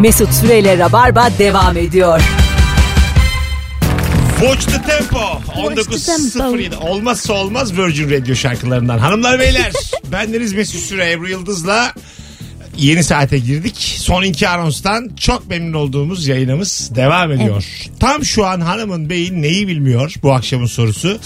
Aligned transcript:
Mesut 0.00 0.32
Süreyle 0.34 0.78
Rabarba 0.78 1.28
devam 1.38 1.76
ediyor. 1.76 2.20
Watch 4.40 4.66
the 4.66 4.82
Tempo. 4.82 5.40
the 5.88 5.98
Tempo. 5.98 6.38
19.07. 6.38 6.76
Olmazsa 6.76 7.32
olmaz 7.32 7.78
Virgin 7.78 8.10
Radio 8.10 8.34
şarkılarından. 8.34 8.98
Hanımlar 8.98 9.40
beyler. 9.40 9.72
bendeniz 10.12 10.52
Mesut 10.52 10.80
Süre 10.80 11.12
Ebru 11.12 11.28
Yıldız'la 11.28 11.92
yeni 12.76 13.04
saate 13.04 13.38
girdik. 13.38 13.76
Son 13.98 14.22
iki 14.22 14.48
anonstan 14.48 15.10
çok 15.20 15.48
memnun 15.48 15.72
olduğumuz 15.72 16.26
yayınımız 16.26 16.90
devam 16.94 17.32
ediyor. 17.32 17.64
Tam 18.00 18.24
şu 18.24 18.46
an 18.46 18.60
hanımın 18.60 19.10
beyin 19.10 19.42
neyi 19.42 19.68
bilmiyor 19.68 20.14
bu 20.22 20.32
akşamın 20.32 20.66
sorusu. 20.66 21.18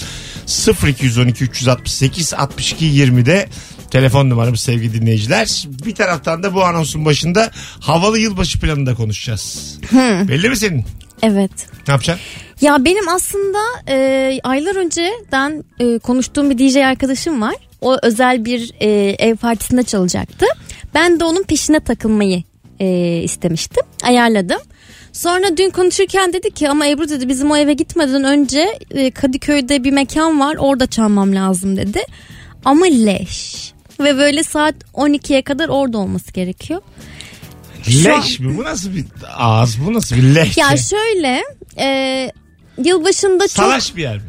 0212 0.87 1.43
368 1.43 2.33
62 2.33 2.85
20'de 2.85 3.49
telefon 3.91 4.29
numaramız 4.29 4.59
sevgili 4.59 5.01
dinleyiciler. 5.01 5.67
Bir 5.85 5.95
taraftan 5.95 6.43
da 6.43 6.53
bu 6.53 6.63
anonsun 6.63 7.05
başında 7.05 7.51
havalı 7.79 8.19
yılbaşı 8.19 8.59
planında 8.59 8.95
konuşacağız. 8.95 9.79
Belli 10.27 10.49
mi 10.49 10.57
senin? 10.57 10.85
Evet. 11.23 11.51
Ne 11.87 11.91
yapacaksın? 11.91 12.25
Ya 12.61 12.85
benim 12.85 13.09
aslında 13.09 13.59
e, 13.87 14.39
aylar 14.43 14.75
önceden 14.75 15.63
e, 15.79 15.99
konuştuğum 15.99 16.49
bir 16.49 16.57
DJ 16.57 16.75
arkadaşım 16.75 17.41
var. 17.41 17.55
O 17.81 17.97
özel 18.03 18.45
bir 18.45 18.71
e, 18.79 18.89
ev 19.19 19.35
partisinde 19.35 19.83
çalacaktı. 19.83 20.45
Ben 20.93 21.19
de 21.19 21.23
onun 21.23 21.43
peşine 21.43 21.79
takılmayı 21.79 22.43
e, 22.79 22.87
istemiştim. 23.23 23.83
Ayarladım. 24.03 24.59
Sonra 25.13 25.57
dün 25.57 25.69
konuşurken 25.69 26.33
dedi 26.33 26.51
ki 26.51 26.69
ama 26.69 26.87
Ebru 26.87 27.09
dedi 27.09 27.29
bizim 27.29 27.51
o 27.51 27.57
eve 27.57 27.73
gitmeden 27.73 28.23
önce 28.23 28.79
e, 28.91 29.11
Kadıköy'de 29.11 29.83
bir 29.83 29.91
mekan 29.91 30.39
var 30.39 30.55
orada 30.59 30.87
çalmam 30.87 31.35
lazım 31.35 31.77
dedi. 31.77 31.99
Ama 32.65 32.85
leş. 32.85 33.70
Ve 34.03 34.17
böyle 34.17 34.43
saat 34.43 34.75
12'ye 34.93 35.41
kadar 35.41 35.69
orada 35.69 35.97
olması 35.97 36.31
gerekiyor. 36.33 36.81
Şu 37.89 38.03
Leş 38.05 38.39
mi? 38.39 38.57
Bu 38.57 38.63
nasıl 38.63 38.95
bir 38.95 39.05
ağız? 39.37 39.77
Bu 39.85 39.93
nasıl 39.93 40.15
bir 40.15 40.23
leş? 40.35 40.57
Ya 40.57 40.77
şöyle 40.77 41.43
e, 41.79 42.31
yılbaşında 42.83 43.43
çok... 43.47 43.51
Salaş 43.51 43.95
bir 43.95 44.01
yer 44.01 44.15
mi? 44.17 44.23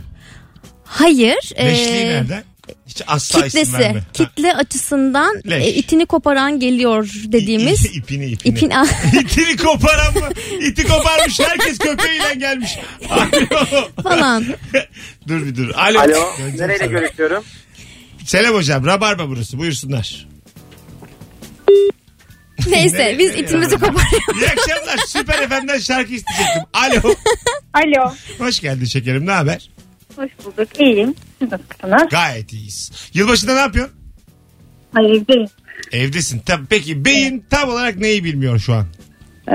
Hayır. 0.85 1.53
e, 1.57 1.67
Leşliği 1.67 2.07
nereden? 2.07 2.45
Hiç 2.87 3.03
asla 3.07 3.47
isim 3.47 3.65
kitlesi 3.65 3.95
kitle 4.15 4.55
açısından 4.55 5.43
Leş. 5.51 5.67
e, 5.67 5.71
itini 5.75 6.07
koparan 6.07 6.61
geliyor 6.61 7.11
dediğimiz 7.27 7.85
İ- 7.85 7.89
ipini 7.99 8.27
ipini. 8.27 8.55
ipin 8.59 8.71
İtini 9.21 9.57
koparan 9.57 10.15
mı? 10.15 10.29
İti 10.61 10.87
koparmış 10.87 11.41
herkes 11.41 11.79
köpeğiyle 11.79 12.35
gelmiş. 12.35 12.71
Alo. 13.11 13.89
falan. 14.03 14.45
dur 15.29 15.47
bir 15.47 15.57
dur. 15.57 15.71
Alo. 15.75 15.99
Alo, 16.01 16.25
nereyle 16.59 16.79
sana. 16.79 16.91
görüşüyorum? 17.01 17.45
Selam 18.25 18.55
hocam. 18.55 18.87
Rabarba 18.87 19.29
burası. 19.29 19.59
Buyursunlar. 19.59 20.29
Neyse 22.69 23.17
biz 23.19 23.35
rabarba? 23.71 23.87
koparıyoruz. 23.87 24.37
İyi 24.43 24.49
akşamlar. 24.49 24.99
Süper 25.07 25.49
FM'den 25.49 25.79
şarkı 25.79 26.13
isteyecektim. 26.15 26.63
Alo. 26.73 27.15
Alo. 27.75 28.13
Hoş 28.39 28.61
geldin 28.61 28.85
şekerim. 28.85 29.27
Ne 29.27 29.31
haber? 29.31 29.71
Hoş 30.17 30.31
bulduk. 30.45 30.81
İyiyim. 30.81 31.15
Siz 31.39 31.53
nasılsınız? 31.53 32.11
Gayet 32.11 32.53
iyiyiz. 32.53 32.93
Yılbaşında 33.15 33.55
ne 33.55 33.61
yapıyorsun? 33.61 33.97
Hayır 34.93 35.11
evdeyim. 35.23 35.49
Evdesin. 35.93 36.39
Tabii, 36.47 36.67
peki 36.71 37.05
beyin 37.05 37.45
tam 37.51 37.69
olarak 37.69 37.97
neyi 37.97 38.25
bilmiyor 38.25 38.59
şu 38.59 38.75
an? 38.75 38.87
Ee, 39.49 39.53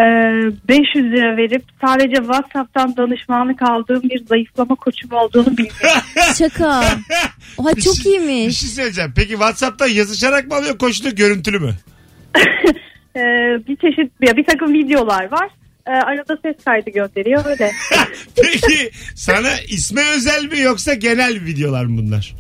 500 0.70 1.06
lira 1.06 1.38
verip 1.38 1.64
sadece 1.86 2.16
WhatsApp'tan 2.16 2.98
danışmanlık 2.98 3.62
aldığım 3.62 4.02
bir 4.04 4.26
zayıflama 4.26 4.76
koçum 4.76 5.12
olduğunu 5.12 5.48
bilmiyorum. 5.58 6.02
Şaka. 6.38 6.84
Oha 7.58 7.76
Bir 7.76 7.82
çok 7.82 7.96
şey- 7.96 8.14
Bir 8.14 8.20
iyiymiş. 8.20 8.60
şey 8.60 8.70
söyleyeceğim. 8.70 9.14
Peki 9.16 9.30
WhatsApp'ta 9.30 9.88
yazışarak 9.88 10.48
mı 10.48 10.56
alıyor 10.56 10.78
koşulu 10.78 11.16
görüntülü 11.16 11.60
mü? 11.60 11.74
Ee, 13.16 13.20
bir 13.68 13.76
çeşit 13.76 14.22
bir, 14.22 14.38
bir 14.38 14.44
takım 14.44 14.74
videolar 14.74 15.32
var. 15.32 15.50
Ee, 15.88 15.92
arada 15.92 16.38
ses 16.44 16.56
kaydı 16.66 16.90
gönderiyor 16.90 17.46
öyle. 17.46 17.72
Peki 18.36 18.92
sana 19.16 19.50
isme 19.70 20.02
özel 20.16 20.46
mi 20.46 20.60
yoksa 20.60 20.94
genel 20.94 21.34
videolar 21.46 21.86
mı 21.86 22.02
bunlar? 22.02 22.34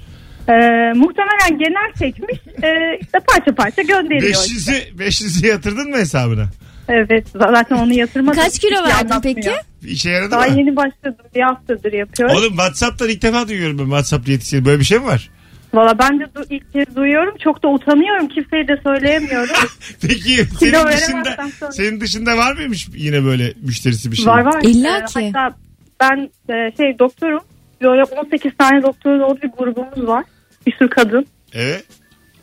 Ee, 0.49 0.53
muhtemelen 0.95 1.59
genel 1.59 1.93
çekmiş. 1.99 2.37
Ee, 2.63 2.99
işte 3.01 3.19
parça 3.27 3.55
parça 3.55 3.81
gönderiyor. 3.81 4.43
işte. 4.57 4.71
500'ü 4.71 4.97
500'ü 4.97 5.47
yatırdın 5.47 5.89
mı 5.89 5.97
hesabına? 5.97 6.45
Evet 6.89 7.27
zaten 7.35 7.75
onu 7.77 7.93
yatırmadım. 7.93 8.41
Kaç 8.41 8.59
kilo 8.59 8.83
verdin 8.83 9.15
peki? 9.23 9.51
İşe 9.87 10.09
yaradı 10.09 10.31
Daha 10.31 10.47
mı? 10.47 10.57
yeni 10.59 10.75
başladım. 10.75 11.25
Bir 11.35 11.41
haftadır 11.41 11.93
yapıyorum. 11.93 12.35
Oğlum 12.37 12.49
WhatsApp'tan 12.49 13.09
ilk 13.09 13.21
defa 13.21 13.47
duyuyorum 13.47 13.77
ben 13.79 13.83
WhatsApp 13.83 14.25
diyetisyen. 14.25 14.65
Böyle 14.65 14.79
bir 14.79 14.85
şey 14.85 14.99
mi 14.99 15.05
var? 15.05 15.29
Valla 15.73 15.99
ben 15.99 16.19
de 16.19 16.23
du- 16.23 16.45
ilk 16.49 16.73
kez 16.73 16.95
duyuyorum. 16.95 17.35
Çok 17.43 17.63
da 17.63 17.67
utanıyorum. 17.67 18.27
Kimseye 18.27 18.67
de 18.67 18.79
söyleyemiyorum. 18.83 19.55
Peki 20.01 20.45
senin 20.59 20.71
veremezsem 20.73 21.23
dışında 21.25 21.49
sonra. 21.59 21.71
senin 21.71 22.01
dışında 22.01 22.37
var 22.37 22.53
mıymış 22.55 22.87
yine 22.95 23.23
böyle 23.23 23.53
müşterisi 23.61 24.11
bir 24.11 24.15
şey? 24.17 24.25
Var 24.25 24.41
var. 24.41 24.61
İlla 24.63 24.97
Ee, 24.99 25.05
ki. 25.05 25.31
Hatta 25.35 25.55
ben 25.99 26.29
e, 26.53 26.71
şey 26.77 26.99
doktorum. 26.99 27.39
Böyle 27.81 28.03
18 28.03 28.51
tane 28.57 28.83
doktorun 28.83 29.19
olduğu 29.19 29.41
bir 29.41 29.49
grubumuz 29.57 30.07
var. 30.07 30.23
Bir 30.67 30.71
sürü 30.75 30.89
kadın. 30.89 31.25
Evet. 31.53 31.85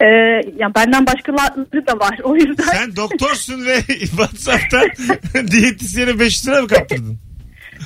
Ee, 0.01 0.07
ya 0.59 0.75
benden 0.75 1.07
başkaları 1.07 1.87
da 1.87 1.99
var. 1.99 2.19
O 2.23 2.37
yüzden 2.37 2.65
Sen 2.73 2.97
doktorsun 2.97 3.65
ve 3.67 3.81
WhatsApp'tan 4.01 4.89
diyetisyene 5.51 6.19
500 6.21 6.47
lira 6.49 6.63
mı 6.63 6.69
kaptırdın? 6.69 7.19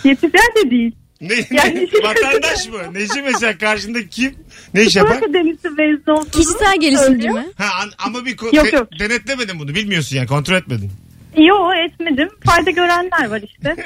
yetişen 0.04 0.30
de 0.64 0.70
değil. 0.70 0.92
Ne, 1.20 1.34
Yani- 1.50 1.88
vatandaş 2.02 2.68
mı? 2.68 2.78
Neci 2.92 3.22
mesela 3.22 3.58
karşındaki 3.58 4.08
kim? 4.08 4.34
Ne 4.74 4.82
iş 4.82 4.96
yapar? 4.96 5.16
akademisi 5.16 5.68
mezunu 5.70 6.14
olduğunu 6.14 6.30
Kişisel 6.30 6.80
gelişimci 6.80 7.28
mi? 7.30 7.46
Ha, 7.56 7.64
an- 7.82 7.92
ama 7.98 8.24
bir 8.26 8.36
ko- 8.36 8.56
Yok, 8.56 8.72
yok. 8.72 8.88
denetlemedin 9.00 9.58
bunu 9.58 9.74
bilmiyorsun 9.74 10.16
yani 10.16 10.26
kontrol 10.26 10.56
etmedin. 10.56 10.90
Yo 11.36 11.54
etmedim. 11.86 12.28
Fayda 12.46 12.70
görenler 12.70 13.28
var 13.30 13.40
işte. 13.44 13.76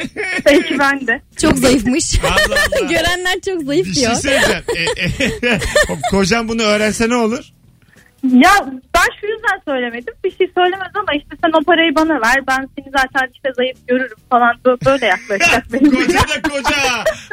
Belki 0.47 0.79
ben 0.79 1.07
de. 1.07 1.23
Çok 1.41 1.59
zayıfmış. 1.59 2.21
Allah 2.25 2.37
Allah. 2.49 2.87
Görenler 2.89 3.41
çok 3.47 3.63
zayıf 3.63 3.87
Bir 3.87 3.93
şey 3.95 4.03
diyor. 4.03 4.15
söyleyeceğim. 4.15 4.63
E, 4.77 5.49
e, 5.49 5.59
kocam 6.11 6.49
bunu 6.49 6.63
öğrense 6.63 7.09
ne 7.09 7.17
olur? 7.17 7.45
Ya 8.23 8.51
ben 8.95 9.09
şu 9.21 9.27
yüzden 9.27 9.61
söylemedim. 9.69 10.15
Bir 10.25 10.31
şey 10.37 10.51
söylemez 10.55 10.89
ama 10.95 11.13
işte 11.15 11.37
sen 11.45 11.51
o 11.61 11.65
parayı 11.65 11.95
bana 11.95 12.15
ver. 12.21 12.47
Ben 12.49 12.69
seni 12.77 12.87
zaten 12.97 13.31
işte 13.35 13.49
zayıf 13.57 13.77
görürüm 13.89 14.17
falan. 14.31 14.55
Bö- 14.65 14.85
Böyle 14.87 15.07
yaklaşacak 15.07 15.65
benim. 15.73 15.91
koca 15.91 16.19
da 16.19 16.43
koca. 16.43 16.77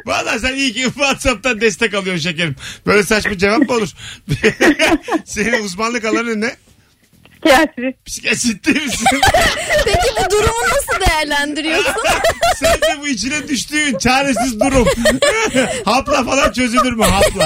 Valla 0.06 0.40
sen 0.40 0.56
iyi 0.56 0.74
ki 0.74 0.82
WhatsApp'tan 0.84 1.62
destek 1.62 1.94
alıyorsun 1.94 2.30
şekerim. 2.30 2.56
Böyle 2.86 3.04
saçma 3.04 3.38
cevap 3.38 3.60
mı 3.70 3.76
olur? 3.76 3.90
Senin 5.26 5.64
uzmanlık 5.64 6.06
alanın 6.06 6.42
ne? 6.42 6.56
Psikiyatri. 7.46 7.96
Psikiyatri 8.06 8.74
misin? 8.82 9.06
Peki 9.86 10.08
bu 10.18 10.32
durumu 10.32 10.62
nasıl 10.64 11.06
değerlendiriyorsun? 11.08 11.94
Sence 12.60 13.02
bu 13.02 13.08
içine 13.08 13.48
düştüğün 13.48 13.98
çaresiz 13.98 14.60
durum. 14.60 14.88
Hapla 15.86 16.24
falan 16.24 16.52
çözülür 16.52 16.94
mü? 16.94 17.04
Hapla. 17.04 17.46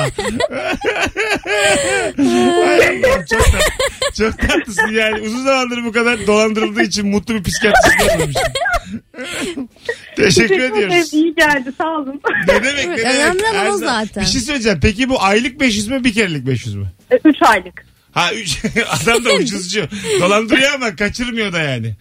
Hay 2.17 2.87
Allah'ım, 2.87 3.25
çok, 3.29 3.41
tat- 3.45 4.17
çok 4.17 4.39
tatlısın 4.49 4.87
yani. 4.91 5.21
Uzun 5.21 5.43
zamandır 5.43 5.83
bu 5.85 5.91
kadar 5.91 6.27
dolandırıldığı 6.27 6.83
için 6.83 7.07
mutlu 7.07 7.35
bir 7.35 7.43
psikiyatrist 7.43 7.99
görmemiştim. 7.99 9.69
Teşekkür 10.15 10.59
ediyoruz. 10.59 11.13
İyi 11.13 11.35
geldi 11.35 11.71
sağ 11.77 11.89
olun. 11.89 12.21
Ne 12.47 12.63
demek 12.63 12.87
ne 12.87 12.97
demek? 12.97 13.15
önemli 13.15 13.43
olan 13.43 13.67
o 13.67 13.77
zaten. 13.77 14.23
Bir 14.23 14.27
şey 14.29 14.41
söyleyeceğim. 14.41 14.79
Peki 14.81 15.09
bu 15.09 15.23
aylık 15.23 15.59
500 15.59 15.87
mü 15.87 16.03
bir 16.03 16.13
kerelik 16.13 16.47
500 16.47 16.75
mü? 16.75 16.87
3 17.25 17.35
aylık. 17.41 17.92
Ha 18.13 18.33
üç, 18.33 18.59
adam 18.89 19.25
da 19.25 19.33
ucuzcu. 19.33 19.87
Dolandırıyor 20.19 20.73
ama 20.73 20.95
kaçırmıyor 20.95 21.53
da 21.53 21.59
yani. 21.59 21.95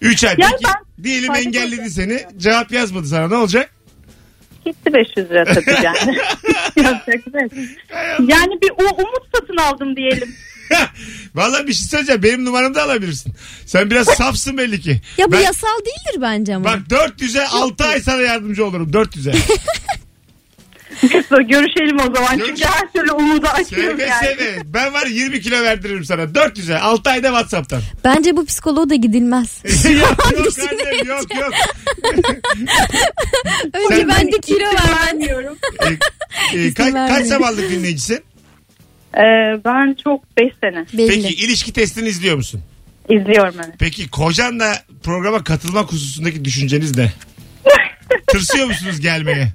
3 0.00 0.24
ay. 0.24 0.34
Yani 0.38 0.52
Peki 0.52 0.64
ben- 0.98 1.04
diyelim 1.04 1.34
engelledi 1.34 1.74
etmez. 1.74 1.94
seni. 1.94 2.24
Cevap 2.36 2.72
yazmadı 2.72 3.06
sana. 3.06 3.28
Ne 3.28 3.34
olacak? 3.36 3.70
Gitti 4.64 4.94
500 4.94 5.30
lira 5.30 5.44
tabii 5.44 5.70
yani. 5.84 6.16
Yapacak 6.76 7.26
bir 7.26 7.32
şey 7.32 7.42
yok. 7.42 7.52
Yani 8.20 8.52
bir 8.62 8.70
o 8.70 8.84
umut 8.96 9.22
satın 9.34 9.56
aldım 9.56 9.96
diyelim. 9.96 10.34
Vallahi 11.34 11.66
bir 11.66 11.72
şey 11.72 11.86
söyleyeceğim. 11.86 12.22
Benim 12.22 12.44
numaramı 12.44 12.74
da 12.74 12.82
alabilirsin. 12.82 13.34
Sen 13.66 13.90
biraz 13.90 14.06
safsın 14.06 14.58
belli 14.58 14.80
ki. 14.80 15.00
Ya 15.18 15.26
bu 15.28 15.32
Ben- 15.32 15.40
yasal 15.40 15.78
değildir 15.80 16.22
bence 16.22 16.54
ama. 16.54 16.64
Bak 16.64 16.78
400'e 16.90 17.46
6 17.46 17.84
ay 17.84 18.00
sana 18.00 18.22
yardımcı 18.22 18.66
olurum. 18.66 18.90
400'e. 18.90 19.32
Görüşelim 21.48 21.98
o 22.00 22.14
zaman. 22.14 22.38
Görüş- 22.38 22.46
Çünkü 22.48 22.64
her 22.64 22.92
türlü 22.92 23.12
umudu 23.12 23.46
açıyorum 23.46 23.98
Seve 23.98 24.08
yani. 24.10 24.24
seve. 24.24 24.58
Ben 24.64 24.92
var 24.94 25.06
ya 25.06 25.12
20 25.12 25.40
kilo 25.40 25.62
verdiririm 25.62 26.04
sana. 26.04 26.22
400'e 26.22 26.78
6 26.78 27.10
ayda 27.10 27.26
Whatsapp'tan. 27.28 27.80
Bence 28.04 28.36
bu 28.36 28.46
psikoloğa 28.46 28.90
da 28.90 28.94
gidilmez. 28.94 29.62
yok 29.84 30.32
yok 30.32 30.48
annem 30.70 31.06
yok 31.06 31.34
yok. 31.40 31.52
Önce 33.74 33.96
Sen- 33.96 34.08
bence 34.08 34.40
kilo 34.40 34.58
vermen. 34.64 35.06
Vermiyorum. 35.06 35.58
E, 36.54 36.58
e, 36.58 36.74
kaç, 36.74 36.86
kaç 36.86 36.94
vermedim. 36.94 37.26
zamanlık 37.26 37.70
dinleyicisin? 37.70 38.20
Ee, 39.14 39.20
ben 39.64 39.96
çok 40.04 40.36
5 40.38 40.52
sene 40.62 40.84
Belli. 40.92 41.08
Peki 41.08 41.34
ilişki 41.34 41.72
testini 41.72 42.08
izliyor 42.08 42.36
musun? 42.36 42.62
izliyorum 43.08 43.54
evet. 43.64 43.74
Peki 43.78 44.10
kocanla 44.10 44.82
programa 45.04 45.44
katılmak 45.44 45.92
hususundaki 45.92 46.44
düşünceniz 46.44 46.96
ne? 46.96 47.12
Tırsıyor 48.26 48.66
musunuz 48.66 49.00
gelmeye? 49.00 49.48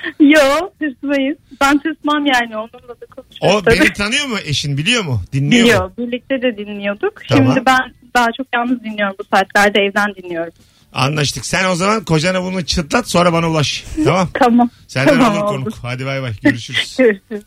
Yo 0.20 0.70
tırsmayız. 0.78 1.38
Ben 1.60 1.78
tırsmam 1.78 2.26
yani 2.26 2.56
onunla 2.56 3.00
da 3.00 3.06
konuşuyoruz. 3.16 3.62
O 3.62 3.66
beni 3.66 3.92
tanıyor 3.92 4.26
mu 4.26 4.36
eşin 4.44 4.76
biliyor 4.78 5.04
mu? 5.04 5.20
Dinliyor 5.32 5.62
mu? 5.62 5.92
Biliyor. 5.96 6.08
Birlikte 6.08 6.42
de 6.42 6.56
dinliyorduk. 6.56 7.22
Tamam. 7.28 7.46
Şimdi 7.46 7.66
ben 7.66 7.94
daha 8.16 8.26
çok 8.36 8.46
yalnız 8.54 8.84
dinliyorum 8.84 9.16
bu 9.18 9.24
saatlerde 9.36 9.82
evden 9.82 10.14
dinliyorum. 10.14 10.52
Anlaştık. 10.92 11.46
Sen 11.46 11.64
o 11.64 11.74
zaman 11.74 12.04
kocana 12.04 12.42
bunu 12.42 12.64
çıtlat 12.64 13.10
sonra 13.10 13.32
bana 13.32 13.50
ulaş. 13.50 13.84
Tamam. 14.04 14.28
Tamam. 14.38 14.70
Senden 14.88 15.18
Tamam, 15.18 15.32
olur 15.36 15.44
oldu. 15.44 15.50
konuk. 15.50 15.74
Hadi 15.82 16.06
bay 16.06 16.22
bay. 16.22 16.32
Görüşürüz. 16.42 16.98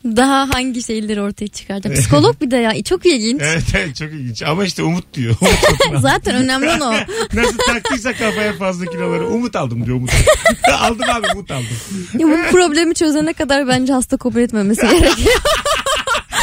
Daha 0.04 0.48
hangi 0.54 0.82
şeyleri 0.82 1.20
ortaya 1.20 1.48
çıkaracak? 1.48 1.94
Psikolog 1.96 2.40
bir 2.40 2.50
de 2.50 2.56
ya. 2.56 2.82
Çok 2.82 3.06
ilginç. 3.06 3.40
evet 3.44 3.62
evet 3.76 3.96
çok 3.96 4.08
ilginç. 4.12 4.42
Ama 4.42 4.64
işte 4.64 4.82
Umut 4.82 5.14
diyor. 5.14 5.34
Umut. 5.90 6.00
Zaten 6.02 6.34
önemli 6.34 6.84
o. 6.84 6.92
Nasıl 7.34 7.58
taktıysa 7.58 8.12
kafaya 8.12 8.52
fazla 8.52 8.86
kiloları. 8.86 9.26
Umut 9.28 9.56
aldım 9.56 9.86
diyor 9.86 9.96
Umut. 9.96 10.10
aldım 10.80 11.10
abi 11.10 11.26
Umut 11.34 11.50
aldım. 11.50 11.66
Ya 12.18 12.26
bu 12.26 12.50
problemi 12.52 12.94
çözene 12.94 13.32
kadar 13.32 13.68
bence 13.68 13.92
hasta 13.92 14.16
kabul 14.16 14.40
etmemesi 14.40 14.80
gerekiyor. 14.82 15.34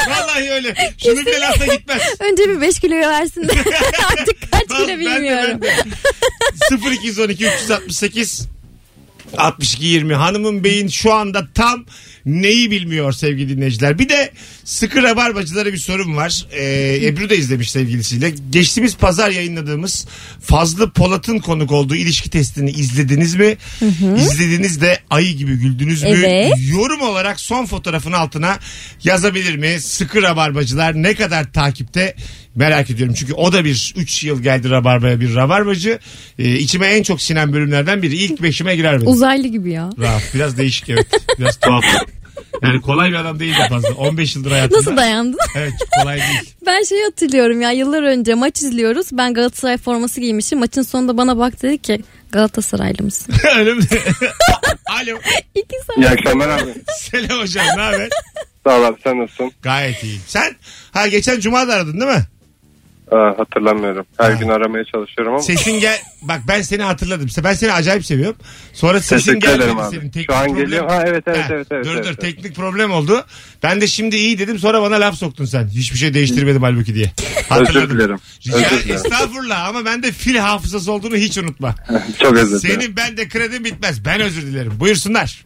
Vallahi 0.10 0.52
öyle. 0.52 0.76
Şunu 1.04 1.26
bile 1.26 1.76
gitmez. 1.76 2.02
Önce 2.20 2.50
bir 2.50 2.62
5 2.62 2.80
kiloyu 2.80 3.02
versin 3.02 3.48
de 3.48 3.52
artık 4.12 4.52
kaç 4.52 4.68
kilo 4.68 4.88
ben 4.88 4.88
de, 4.88 5.00
bilmiyorum. 5.00 5.60
ben 5.62 5.92
de. 5.92 5.96
0212 6.72 7.46
368 7.48 8.48
62 9.38 9.86
20 9.86 10.14
hanımın 10.14 10.64
beyin 10.64 10.88
şu 10.88 11.14
anda 11.14 11.48
tam 11.54 11.86
neyi 12.26 12.72
bilmiyor 12.72 13.14
sevgili 13.14 13.58
dinleyiciler. 13.58 14.00
Bir 14.00 14.10
de 14.10 14.32
sıkı 14.64 15.04
rabarbacılara 15.04 15.74
bir 15.74 15.78
sorum 15.78 16.18
var. 16.18 16.46
Ee, 16.52 17.00
Ebru 17.06 17.30
da 17.30 17.36
izlemiş 17.36 17.72
sevgilisiyle. 17.72 18.34
Geçtiğimiz 18.50 18.98
pazar 18.98 19.32
yayınladığımız 19.32 20.08
Fazlı 20.42 20.92
Polat'ın 20.92 21.40
konuk 21.40 21.72
olduğu 21.72 21.96
ilişki 21.96 22.30
testini 22.30 22.72
izlediniz 22.72 23.36
mi? 23.36 23.58
İzlediniz 24.18 24.82
de 24.82 25.00
ayı 25.10 25.38
gibi 25.38 25.56
güldünüz 25.56 26.04
mü? 26.04 26.10
Evet. 26.10 26.54
Yorum 26.72 27.02
olarak 27.02 27.40
son 27.40 27.66
fotoğrafın 27.66 28.12
altına 28.12 28.60
yazabilir 29.04 29.56
mi? 29.56 29.80
Sıkı 29.80 30.22
rabarbacılar 30.22 31.04
ne 31.04 31.16
kadar 31.16 31.54
takipte 31.54 32.16
merak 32.56 32.90
ediyorum. 32.90 33.16
Çünkü 33.18 33.34
o 33.34 33.54
da 33.54 33.66
bir 33.66 33.94
3 33.98 34.24
yıl 34.24 34.42
geldi 34.42 34.70
rabarbaya 34.70 35.20
bir 35.20 35.36
rabarbacı. 35.36 36.00
Ee, 36.40 36.52
içime 36.56 36.88
en 36.88 37.04
çok 37.04 37.22
sinen 37.22 37.54
bölümlerden 37.54 38.02
biri. 38.02 38.16
İlk 38.16 38.42
beşime 38.44 38.76
girer 38.76 38.96
benim. 38.98 39.08
Uzaylı 39.08 39.48
gibi 39.48 39.72
ya. 39.72 39.90
Rahat. 40.00 40.32
Biraz 40.34 40.58
değişik 40.58 40.90
evet. 40.90 41.08
Biraz 41.40 41.60
tuhaf. 41.60 41.84
Yani 42.62 42.82
kolay 42.82 43.10
bir 43.10 43.16
adam 43.16 43.40
değil 43.40 43.54
de 43.60 43.68
fazla. 43.70 43.90
15 43.94 44.36
yıldır 44.36 44.52
hayatında. 44.52 44.78
Nasıl 44.78 44.98
dayandın? 44.98 45.38
Evet 45.56 45.74
kolay 46.02 46.18
değil. 46.18 46.54
Ben 46.66 46.84
şeyi 46.84 47.04
hatırlıyorum 47.04 47.62
ya 47.62 47.72
yıllar 47.72 48.04
önce 48.04 48.34
maç 48.34 48.58
izliyoruz. 48.62 49.08
Ben 49.12 49.34
Galatasaray 49.34 49.78
forması 49.78 50.22
giymişim. 50.22 50.60
Maçın 50.60 50.82
sonunda 50.82 51.18
bana 51.18 51.38
bak 51.38 51.64
dedi 51.64 51.78
ki 51.78 52.02
Galatasaraylı 52.32 53.04
mısın? 53.04 53.36
Öyle 53.58 53.74
mi? 53.74 53.84
Alo. 54.90 55.18
İki 55.56 55.76
saat. 55.88 55.98
İyi 55.98 56.10
akşamlar 56.10 56.50
abi. 56.50 56.74
Selam 57.00 57.40
hocam 57.40 57.66
ne 57.78 57.82
haber? 57.82 58.10
Sağ 58.68 58.80
ol 58.80 58.84
abi 58.84 58.98
sen 59.04 59.20
nasılsın? 59.20 59.52
Gayet 59.62 60.04
iyiyim. 60.04 60.22
Sen 60.28 60.56
ha 60.92 61.08
geçen 61.08 61.40
cuma 61.40 61.68
da 61.68 61.74
aradın 61.74 62.00
değil 62.02 62.12
mi? 62.12 62.24
Aa, 63.12 63.40
hatırlamıyorum. 63.40 64.06
Her 64.18 64.32
Ha. 64.32 64.38
gün 64.38 64.50
aramaya 64.50 64.84
çalışıyorum 64.86 65.34
ama. 65.34 65.42
Sesin 65.44 65.80
gel 65.80 65.98
bak 66.22 66.42
ben 66.48 66.62
seni 66.62 66.84
hatırladım. 66.84 67.28
Ben 67.44 67.54
seni 67.54 67.72
acayip 67.72 68.06
seviyorum. 68.06 68.36
Sonra 68.74 69.00
sesin 69.00 69.40
Teşekkür 69.40 69.60
gelmedi 69.60 69.82
abi. 69.82 69.96
senin. 69.96 70.10
Teknik 70.10 70.32
Şu 70.32 70.36
an 70.38 70.46
problem- 70.48 70.64
geliyor. 70.66 70.90
Ha 70.90 71.04
evet 71.08 71.24
evet 71.28 71.38
Ha, 71.38 71.48
evet. 71.50 71.68
evet, 71.72 71.86
dur 71.86 71.92
evet, 71.94 72.04
dur 72.04 72.10
evet. 72.10 72.22
teknik 72.22 72.56
problem 72.56 72.92
oldu. 72.92 73.26
Ben 73.64 73.82
de 73.82 73.88
şimdi 73.88 74.16
iyi 74.16 74.40
dedim 74.40 74.60
sonra 74.60 74.82
bana 74.82 74.96
laf 75.00 75.16
soktun 75.16 75.46
sen. 75.46 75.68
Hiçbir 75.68 75.98
şey 75.98 76.14
değiştirmedim 76.14 76.62
halbuki 76.62 76.96
diye. 76.96 77.12
Özür 77.60 77.90
dilerim. 77.90 78.18
Rica, 78.48 78.56
Özür 78.58 78.70
dilerim. 78.84 78.96
estağfurullah 78.96 79.68
ama 79.68 79.86
bende 79.86 80.12
fil 80.12 80.36
hafızası 80.36 80.92
olduğunu 80.92 81.16
hiç 81.16 81.38
unutma. 81.38 81.76
Çok 82.20 82.34
özür 82.38 82.62
dilerim. 82.62 82.82
Senin 82.82 82.96
bende 82.98 83.28
kredim 83.28 83.66
bitmez. 83.66 84.06
Ben 84.06 84.22
özür 84.22 84.42
dilerim. 84.42 84.74
Buyursunlar. 84.80 85.46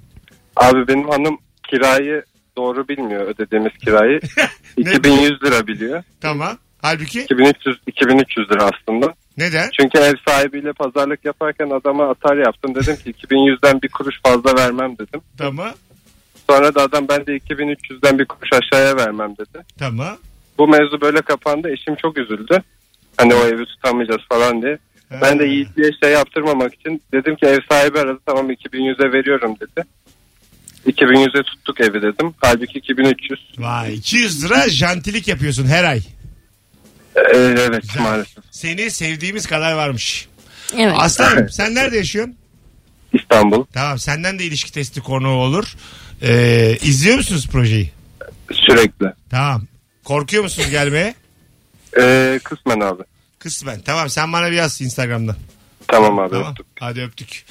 Abi 0.56 0.88
benim 0.88 1.09
hanım 1.09 1.38
kirayı 1.69 2.23
doğru 2.57 2.88
bilmiyor 2.88 3.21
ödediğimiz 3.27 3.71
kirayı. 3.85 4.19
Ne? 4.77 4.91
2100 4.94 5.44
lira 5.44 5.67
biliyor. 5.67 6.03
Tamam. 6.21 6.57
Halbuki 6.86 7.22
2300 7.22 7.78
2300 7.88 8.52
lira 8.52 8.64
aslında. 8.64 9.14
neden? 9.38 9.70
Çünkü 9.80 9.98
ev 9.98 10.14
sahibiyle 10.28 10.74
pazarlık 10.74 11.26
yaparken 11.26 11.70
adama 11.70 12.10
atar 12.10 12.38
yaptım. 12.38 12.76
Dedim 12.76 12.96
ki 12.96 13.12
2100'den 13.12 13.82
bir 13.82 13.90
kuruş 13.90 14.16
fazla 14.24 14.56
vermem 14.58 14.98
dedim. 14.98 15.22
Tamam. 15.38 15.74
Sonra 16.50 16.76
da 16.76 16.82
adam 16.82 17.08
ben 17.10 17.26
de 17.26 17.38
2300'den 17.38 18.20
bir 18.20 18.26
kuruş 18.26 18.50
aşağıya 18.54 18.98
vermem 18.98 19.38
dedi. 19.38 19.66
Tamam. 19.80 20.18
Bu 20.58 20.68
mevzu 20.68 21.02
böyle 21.02 21.22
kapandı. 21.22 21.70
Eşim 21.70 21.96
çok 21.96 22.18
üzüldü. 22.18 22.64
Hani 23.18 23.34
o 23.34 23.46
evi 23.46 23.66
tutamayacağız 23.66 24.22
falan 24.30 24.62
diye. 24.62 24.78
Ben 25.22 25.40
de 25.40 25.46
Yiğit'liğe 25.46 25.92
şey 26.04 26.12
yaptırmamak 26.12 26.74
için 26.74 27.02
dedim 27.14 27.36
ki 27.36 27.46
ev 27.46 27.60
sahibi 27.70 28.00
aradı 28.00 28.20
tamam 28.26 28.52
2100'e 28.52 29.14
veriyorum 29.14 29.56
dedi. 29.62 29.88
2100'e 30.88 31.44
tuttuk 31.44 31.82
evi 31.82 32.02
dedim. 32.02 32.34
Halbuki 32.42 32.80
2300. 32.80 33.40
Vay 33.58 33.94
200 33.94 34.46
lira 34.46 34.70
jantilik 34.70 35.28
yapıyorsun 35.28 35.66
her 35.66 35.84
ay. 35.84 36.02
Ee, 37.15 37.38
evet 37.38 37.81
Güzel. 37.81 38.01
maalesef. 38.01 38.44
Seni 38.51 38.91
sevdiğimiz 38.91 39.45
kadar 39.47 39.73
varmış. 39.73 40.27
Evet. 40.77 40.95
Aslanım 40.97 41.50
sen 41.51 41.75
nerede 41.75 41.97
yaşıyorsun? 41.97 42.35
İstanbul. 43.13 43.65
Tamam 43.73 44.00
senden 44.00 44.39
de 44.39 44.44
ilişki 44.44 44.71
testi 44.71 45.01
konuğu 45.01 45.29
olur. 45.35 45.73
Ee, 46.21 46.77
izliyor 46.81 47.17
musunuz 47.17 47.47
projeyi? 47.51 47.91
Sürekli. 48.51 49.06
Tamam. 49.29 49.63
Korkuyor 50.03 50.44
musunuz 50.44 50.69
gelmeye? 50.69 51.15
Ee, 52.00 52.39
kısmen 52.44 52.79
abi. 52.79 53.03
Kısmen. 53.39 53.81
Tamam 53.81 54.09
sen 54.09 54.33
bana 54.33 54.51
bir 54.51 54.56
yaz 54.56 54.81
Instagram'dan. 54.81 55.35
Tamam 55.88 56.20
abi 56.20 56.32
Tamam. 56.32 56.52
öptük. 56.52 56.66
Hadi 56.80 57.02
öptük. 57.02 57.46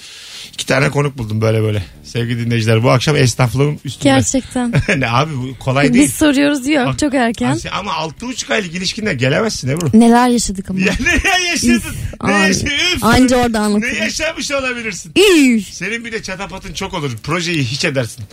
İki 0.52 0.66
tane 0.66 0.90
konuk 0.90 1.18
buldum 1.18 1.40
böyle 1.40 1.62
böyle. 1.62 1.82
Sevgili 2.04 2.46
dinleyiciler 2.46 2.82
bu 2.82 2.90
akşam 2.90 3.16
esnaflığım 3.16 3.78
üstünde. 3.84 4.04
Gerçekten. 4.14 4.72
ne 4.96 5.10
abi 5.10 5.32
bu 5.36 5.58
kolay 5.58 5.94
değil. 5.94 6.04
Biz 6.04 6.14
soruyoruz 6.14 6.64
diyor 6.64 6.86
Bak- 6.86 6.98
çok 6.98 7.14
erken. 7.14 7.50
Asi- 7.50 7.70
Ama 7.70 7.92
altı 7.92 8.26
buçuk 8.26 8.50
aylık 8.50 8.74
ilişkinde 8.74 9.14
gelemezsin 9.14 9.68
Ebru. 9.68 9.90
Neler 10.00 10.28
yaşadık 10.28 10.70
ama. 10.70 10.80
Ya 10.80 10.92
ne 11.00 11.46
yaşadın? 11.48 11.82
Ne 12.24 12.32
yaşadın? 12.32 12.70
Anca 13.02 13.36
orada 13.36 13.58
Ne 13.60 13.64
anlatılır. 13.64 13.92
yaşamış 14.00 14.50
olabilirsin? 14.52 15.12
Üf. 15.38 15.68
Senin 15.74 16.04
bir 16.04 16.12
de 16.12 16.22
çatapatın 16.22 16.72
çok 16.72 16.94
olur. 16.94 17.10
Projeyi 17.22 17.64
hiç 17.64 17.84
edersin. 17.84 18.24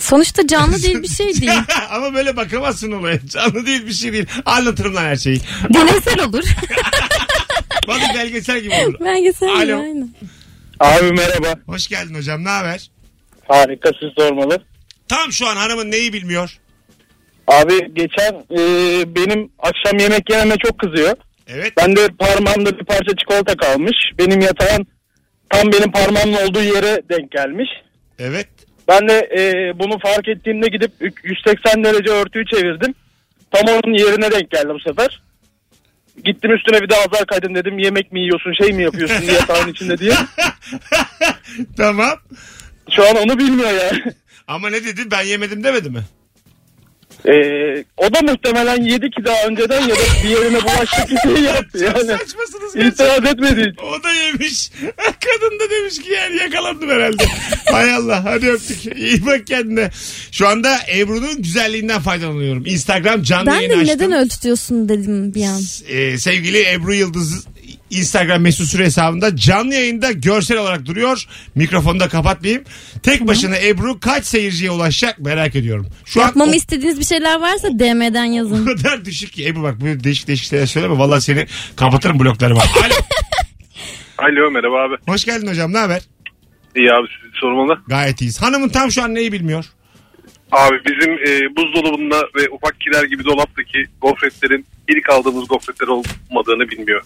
Sonuçta 0.00 0.46
canlı 0.46 0.82
değil 0.82 1.02
bir 1.02 1.08
şey 1.08 1.26
değil. 1.40 1.52
Ama 1.90 2.14
böyle 2.14 2.36
bakamazsın 2.36 2.92
olaya. 2.92 3.26
Canlı 3.28 3.66
değil 3.66 3.86
bir 3.86 3.92
şey 3.92 4.12
değil. 4.12 4.26
Anlatırım 4.46 4.94
lan 4.94 5.04
her 5.04 5.16
şeyi. 5.16 5.40
Deneysel 5.74 6.20
olur. 6.24 6.44
Bana 7.88 8.14
belgesel 8.14 8.60
gibi 8.60 8.74
olur. 8.74 9.00
Belgesel 9.00 9.48
Alo. 9.48 9.80
aynen. 9.80 10.08
Abi 10.80 11.12
merhaba. 11.12 11.60
Hoş 11.66 11.88
geldin 11.88 12.14
hocam. 12.14 12.44
Ne 12.44 12.48
haber? 12.48 12.90
Harika 13.48 13.90
siz 14.00 14.10
sormalı. 14.18 14.58
Tam 15.08 15.32
şu 15.32 15.46
an 15.48 15.56
hanımın 15.56 15.90
neyi 15.90 16.12
bilmiyor? 16.12 16.58
Abi 17.46 17.94
geçen 17.94 18.32
e, 18.32 18.58
benim 19.16 19.52
akşam 19.58 19.98
yemek 19.98 20.30
yememe 20.30 20.54
çok 20.56 20.78
kızıyor. 20.78 21.16
Evet. 21.48 21.72
Ben 21.76 21.96
de 21.96 22.08
parmağımda 22.18 22.78
bir 22.78 22.84
parça 22.84 23.16
çikolata 23.16 23.56
kalmış. 23.56 23.96
Benim 24.18 24.40
yatağım 24.40 24.86
tam 25.50 25.72
benim 25.72 25.92
parmağımın 25.92 26.48
olduğu 26.48 26.62
yere 26.62 27.02
denk 27.10 27.30
gelmiş. 27.30 27.68
Evet. 28.18 28.48
Ben 28.88 29.08
de 29.08 29.28
e, 29.38 29.72
bunu 29.78 29.98
fark 29.98 30.28
ettiğimde 30.28 30.68
gidip 30.68 30.92
180 31.24 31.84
derece 31.84 32.10
örtüyü 32.10 32.46
çevirdim. 32.46 32.94
Tam 33.50 33.74
onun 33.74 33.94
yerine 33.98 34.30
denk 34.30 34.50
geldi 34.50 34.68
bu 34.68 34.80
sefer. 34.80 35.22
Gittim 36.24 36.52
üstüne 36.52 36.82
bir 36.82 36.88
de 36.88 36.96
azar 36.96 37.26
kaydım 37.26 37.54
dedim 37.54 37.78
yemek 37.78 38.12
mi 38.12 38.20
yiyorsun 38.20 38.52
şey 38.52 38.72
mi 38.72 38.82
yapıyorsun 38.82 39.22
diye 39.22 39.32
yatağın 39.32 39.68
içinde 39.68 39.98
diye. 39.98 40.14
tamam. 41.76 42.18
Şu 42.90 43.08
an 43.08 43.16
onu 43.16 43.38
bilmiyor 43.38 43.70
yani. 43.70 44.02
Ama 44.46 44.70
ne 44.70 44.84
dedi? 44.84 45.10
Ben 45.10 45.22
yemedim 45.22 45.64
demedi 45.64 45.90
mi? 45.90 46.02
Ee, 47.28 47.84
o 47.96 48.14
da 48.14 48.20
muhtemelen 48.22 48.82
yedi 48.84 49.10
ki 49.10 49.24
daha 49.24 49.46
önceden 49.46 49.80
ya 49.82 49.88
da 49.96 50.00
bir 50.24 50.28
yerine 50.28 50.62
bulaştık 50.62 51.10
bir 51.10 51.34
şey 51.34 51.42
yaptı 51.44 51.78
yani. 51.84 51.94
Saçmasınız. 52.18 52.76
İtiraz 52.76 53.24
etmedi. 53.32 53.74
O 53.82 54.02
da 54.02 54.12
yemiş. 54.12 54.70
Kadın 54.96 55.58
da 55.60 55.70
demiş 55.70 55.98
ki 56.02 56.10
yani 56.12 56.36
yakalandım 56.36 56.90
herhalde. 56.90 57.24
Hay 57.72 57.94
Allah 57.94 58.24
hadi 58.24 58.50
öptük. 58.50 58.96
İyi 58.96 59.26
bak 59.26 59.46
kendine. 59.46 59.90
Şu 60.32 60.48
anda 60.48 60.78
Ebru'nun 60.96 61.42
güzelliğinden 61.42 62.00
faydalanıyorum. 62.00 62.66
Instagram 62.66 63.22
canlı 63.22 63.46
Ben 63.46 63.54
yayını 63.54 63.72
de 63.72 63.76
açtım. 63.80 63.96
neden 63.96 64.12
ölçütüyorsun 64.12 64.88
dedim 64.88 65.34
bir 65.34 65.44
an. 65.44 65.60
Ee, 65.88 66.18
sevgili 66.18 66.70
Ebru 66.72 66.94
Yıldız 66.94 67.46
Instagram 67.92 68.42
mesut 68.42 68.66
süre 68.66 68.84
hesabında 68.84 69.36
canlı 69.36 69.74
yayında 69.74 70.12
görsel 70.12 70.58
olarak 70.58 70.86
duruyor. 70.86 71.24
Mikrofonu 71.54 72.00
da 72.00 72.08
kapatmayayım. 72.08 72.64
Tek 73.02 73.26
başına 73.26 73.56
Ebru 73.58 74.00
kaç 74.00 74.24
seyirciye 74.24 74.70
ulaşacak 74.70 75.18
merak 75.18 75.56
ediyorum. 75.56 75.86
Şu 76.04 76.20
Yapmamı 76.20 76.50
an 76.50 76.56
istediğiniz 76.56 77.00
bir 77.00 77.04
şeyler 77.04 77.40
varsa 77.40 77.68
DM'den 77.78 78.30
o 78.32 78.34
yazın. 78.36 78.66
kadar 78.66 79.04
düşük 79.04 79.32
ki 79.32 79.46
Ebru 79.46 79.62
bak 79.62 79.80
böyle 79.80 80.04
değişik 80.04 80.28
değişik 80.28 80.48
şeyler 80.48 80.66
söyleme. 80.66 80.98
Vallahi 80.98 81.20
seni 81.22 81.46
kapatırım 81.76 82.18
bloklarıma. 82.20 82.60
Alo. 84.18 84.28
Alo 84.28 84.50
merhaba 84.50 84.76
abi. 84.82 84.96
Hoş 85.12 85.24
geldin 85.24 85.46
hocam 85.46 85.72
ne 85.72 85.78
haber? 85.78 86.02
İyi 86.76 86.92
abi 86.92 87.06
sormalı. 87.40 87.78
Gayet 87.88 88.20
iyiyiz. 88.20 88.42
Hanımın 88.42 88.68
tam 88.68 88.90
şu 88.90 89.02
an 89.02 89.14
neyi 89.14 89.32
bilmiyor? 89.32 89.64
Abi 90.52 90.76
bizim 90.86 91.12
e, 91.12 91.56
buzdolabında 91.56 92.16
ve 92.36 92.48
ufak 92.50 92.80
kiler 92.80 93.04
gibi 93.04 93.24
dolaptaki 93.24 93.78
gofretlerin 94.00 94.66
ilk 94.88 95.10
aldığımız 95.10 95.48
gofretler 95.48 95.86
olmadığını 95.88 96.68
bilmiyor. 96.70 97.02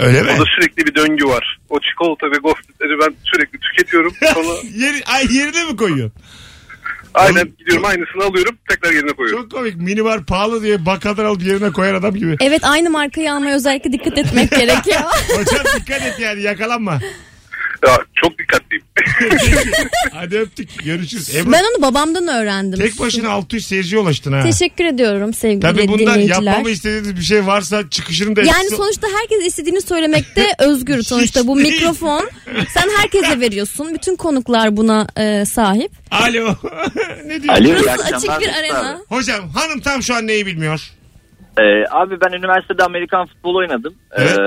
Öyle 0.00 0.22
mi? 0.22 0.30
Orada 0.30 0.44
sürekli 0.56 0.86
bir 0.86 0.94
döngü 0.94 1.24
var. 1.24 1.58
O 1.68 1.80
çikolata 1.80 2.26
ve 2.26 2.36
gofretleri 2.42 2.98
ben 3.00 3.14
sürekli 3.24 3.58
tüketiyorum. 3.58 4.12
Sonra 4.34 4.48
Yeri, 4.76 5.04
ay 5.06 5.36
yerine 5.36 5.64
mi 5.64 5.76
koyuyorsun? 5.76 6.20
Oğlum- 7.14 7.56
gidiyorum 7.58 7.84
aynısını 7.84 8.24
alıyorum 8.24 8.58
tekrar 8.68 8.92
yerine 8.92 9.12
koyuyorum. 9.12 9.42
Çok 9.42 9.52
komik. 9.52 9.76
Mini 9.76 10.04
var 10.04 10.26
pahalı 10.26 10.62
diye 10.62 10.86
bakkaldan 10.86 11.24
alıp 11.24 11.42
yerine 11.42 11.70
koyan 11.72 11.94
adam 11.94 12.14
gibi. 12.14 12.36
Evet 12.40 12.60
aynı 12.64 12.90
markayı 12.90 13.32
almaya 13.32 13.56
özellikle 13.56 13.92
dikkat 13.92 14.18
etmek 14.18 14.50
gerekiyor. 14.60 15.00
Hocam 15.28 15.64
dikkat 15.80 16.02
et 16.02 16.18
yani 16.20 16.42
yakalanma. 16.42 17.00
Ya, 17.86 17.98
çok 18.14 18.38
dikkatliyim. 18.38 18.84
Hadi 20.12 20.38
öptük. 20.38 20.84
Görüşürüz. 20.84 21.36
Ebru 21.36 21.52
ben 21.52 21.62
onu 21.62 21.82
babamdan 21.82 22.28
öğrendim. 22.28 22.78
tek 22.78 23.00
başına 23.00 23.30
600 23.30 23.66
seyirciye 23.66 24.00
ulaştın 24.02 24.32
ha. 24.32 24.42
Teşekkür 24.42 24.84
ediyorum 24.84 25.34
sevgili 25.34 25.60
Tabii 25.60 25.88
bundan 25.88 25.98
dinleyiciler. 26.14 26.42
yapmamı 26.42 26.70
istediğiniz 26.70 27.16
bir 27.16 27.20
şey 27.22 27.46
varsa 27.46 27.90
çıkışını 27.90 28.36
da 28.36 28.40
Yani 28.40 28.70
sonuçta 28.70 29.06
herkes 29.20 29.46
istediğini 29.46 29.80
söylemekte 29.80 30.46
özgür. 30.58 31.02
Sonuçta 31.02 31.46
bu 31.46 31.56
değil. 31.58 31.72
mikrofon 31.72 32.30
sen 32.74 32.88
herkese 32.98 33.40
veriyorsun. 33.40 33.94
Bütün 33.94 34.16
konuklar 34.16 34.76
buna 34.76 35.06
e, 35.16 35.44
sahip. 35.44 35.92
Alo. 36.10 36.54
ne 37.26 37.42
diyor? 37.42 37.54
Alo 37.54 37.64
iyi 37.64 37.74
Burası 37.74 37.90
akşamlar. 37.90 38.16
açık 38.16 38.40
bir 38.40 38.46
Mesut 38.46 38.58
arena. 38.58 38.90
abi. 38.90 38.98
Hocam 39.08 39.48
hanım 39.50 39.80
tam 39.80 40.02
şu 40.02 40.14
an 40.14 40.26
neyi 40.26 40.46
bilmiyor? 40.46 40.90
Ee, 41.58 41.62
abi 41.90 42.20
ben 42.20 42.32
üniversitede 42.38 42.84
Amerikan 42.84 43.26
futbolu 43.26 43.58
oynadım. 43.58 43.94
Evet. 44.12 44.38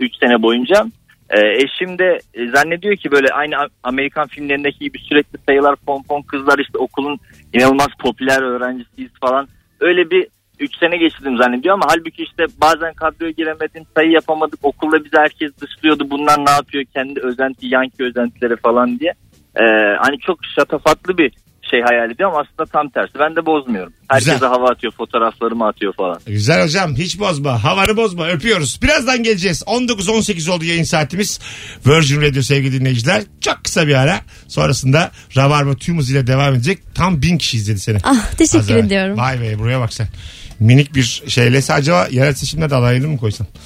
3 0.00 0.12
sene 0.20 0.42
boyunca. 0.42 0.86
Ee, 1.30 1.40
eşim 1.40 1.98
de 1.98 2.18
e, 2.34 2.48
zannediyor 2.48 2.96
ki 2.96 3.10
böyle 3.10 3.28
aynı 3.28 3.54
Amerikan 3.82 4.28
filmlerindeki 4.28 4.78
gibi 4.78 4.98
sürekli 4.98 5.38
sayılar 5.46 5.76
pompon 5.76 6.22
kızlar 6.22 6.58
işte 6.58 6.78
okulun 6.78 7.18
inanılmaz 7.52 7.88
popüler 7.98 8.42
öğrencisiyiz 8.42 9.10
falan. 9.20 9.48
Öyle 9.80 10.10
bir 10.10 10.26
3 10.60 10.78
sene 10.78 10.96
geçirdim 10.96 11.36
zannediyor 11.36 11.74
ama 11.74 11.84
halbuki 11.88 12.22
işte 12.22 12.46
bazen 12.60 12.94
kadroya 12.94 13.30
giremedim 13.30 13.84
sayı 13.96 14.10
yapamadık 14.10 14.58
okulda 14.62 15.04
bizi 15.04 15.16
herkes 15.16 15.52
dışlıyordu 15.60 16.10
bunlar 16.10 16.46
ne 16.46 16.50
yapıyor 16.50 16.84
kendi 16.84 17.20
özenti 17.20 17.66
yanki 17.66 18.04
özentileri 18.04 18.56
falan 18.56 18.98
diye. 18.98 19.12
Ee, 19.56 19.64
hani 19.98 20.18
çok 20.18 20.38
şatafatlı 20.56 21.18
bir 21.18 21.32
şey 21.70 21.80
hayal 21.82 22.10
ediyor 22.10 22.28
ama 22.30 22.38
aslında 22.40 22.70
tam 22.72 22.88
tersi 22.90 23.12
ben 23.18 23.36
de 23.36 23.46
bozmuyorum. 23.46 23.92
Herkese 24.08 24.32
Güzel. 24.32 24.48
hava 24.48 24.70
atıyor 24.70 24.92
fotoğraflarımı 24.92 25.66
atıyor 25.66 25.92
falan. 25.94 26.20
Güzel 26.26 26.64
hocam 26.64 26.94
hiç 26.96 27.18
bozma. 27.20 27.64
Havanı 27.64 27.96
bozma. 27.96 28.28
Öpüyoruz. 28.28 28.78
Birazdan 28.82 29.22
geleceğiz. 29.22 29.62
19-18 29.66 30.50
oldu 30.50 30.64
yayın 30.64 30.82
saatimiz. 30.84 31.40
Virgin 31.86 32.22
Radio 32.22 32.42
sevgili 32.42 32.80
dinleyiciler. 32.80 33.22
Çok 33.40 33.64
kısa 33.64 33.86
bir 33.86 33.94
ara. 33.94 34.20
Sonrasında 34.48 35.10
Rabarba 35.36 35.74
tüm 35.74 35.98
hızıyla 35.98 36.26
devam 36.26 36.54
edecek. 36.54 36.78
Tam 36.94 37.22
bin 37.22 37.38
kişi 37.38 37.56
izledi 37.56 37.80
seni. 37.80 37.98
Ah 38.04 38.32
teşekkür 38.32 38.58
Az 38.58 38.70
evvel. 38.70 38.84
ediyorum. 38.86 39.18
Vay 39.18 39.40
be 39.40 39.58
buraya 39.58 39.80
bak 39.80 39.92
sen. 39.92 40.06
Minik 40.60 40.94
bir 40.94 41.22
şeyle 41.26 41.60
acaba 41.72 42.08
yerel 42.10 42.34
seçimde 42.34 42.70
de 42.70 42.74
adaylı 42.74 43.08
mı 43.08 43.18
koysan? 43.18 43.46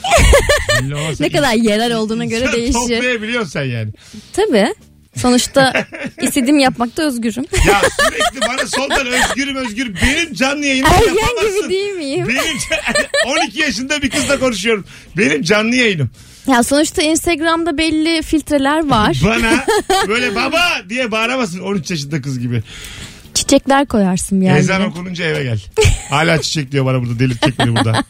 Ne 1.21 1.29
kadar 1.31 1.53
yerel 1.53 1.95
olduğuna 1.95 2.25
göre 2.25 2.53
değişir. 2.53 2.73
Toplayabiliyorsun 2.73 3.49
sen 3.49 3.65
yani. 3.65 3.93
Tabii. 4.33 4.75
Sonuçta 5.17 5.73
istediğimi 6.23 6.63
yapmakta 6.63 7.03
özgürüm. 7.03 7.45
Ya 7.69 7.81
sürekli 8.01 8.41
bana 8.49 8.67
soldan 8.67 9.07
özgürüm 9.07 9.57
özgür. 9.57 9.95
Benim 10.03 10.35
canlı 10.35 10.67
yayınımı 10.67 10.95
Ergen 10.95 11.07
yapamazsın. 11.15 11.61
gibi 11.63 11.71
değil 11.71 11.93
miyim? 11.93 12.29
Benim 12.29 13.41
12 13.45 13.59
yaşında 13.61 14.03
bir 14.03 14.11
kızla 14.11 14.39
konuşuyorum. 14.39 14.85
Benim 15.17 15.43
canlı 15.43 15.75
yayınım. 15.75 16.11
Ya 16.47 16.63
sonuçta 16.63 17.03
Instagram'da 17.03 17.79
belli 17.79 18.23
filtreler 18.23 18.89
var. 18.91 19.21
Bana 19.25 19.65
böyle 20.09 20.35
baba 20.35 20.63
diye 20.89 21.11
bağıramasın 21.11 21.61
13 21.61 21.91
yaşında 21.91 22.23
kız 22.23 22.39
gibi. 22.39 22.63
Çiçekler 23.35 23.87
koyarsın 23.87 24.41
bir 24.41 24.51
Ezan 24.51 24.83
okununca 24.83 25.25
eve 25.25 25.43
gel. 25.45 25.61
Hala 26.11 26.43
çiçek 26.43 26.73
diyor 26.73 26.87
bana 26.87 27.01
burada 27.03 27.19
delirtecek 27.19 27.59
beni 27.59 27.77
burada. 27.77 28.05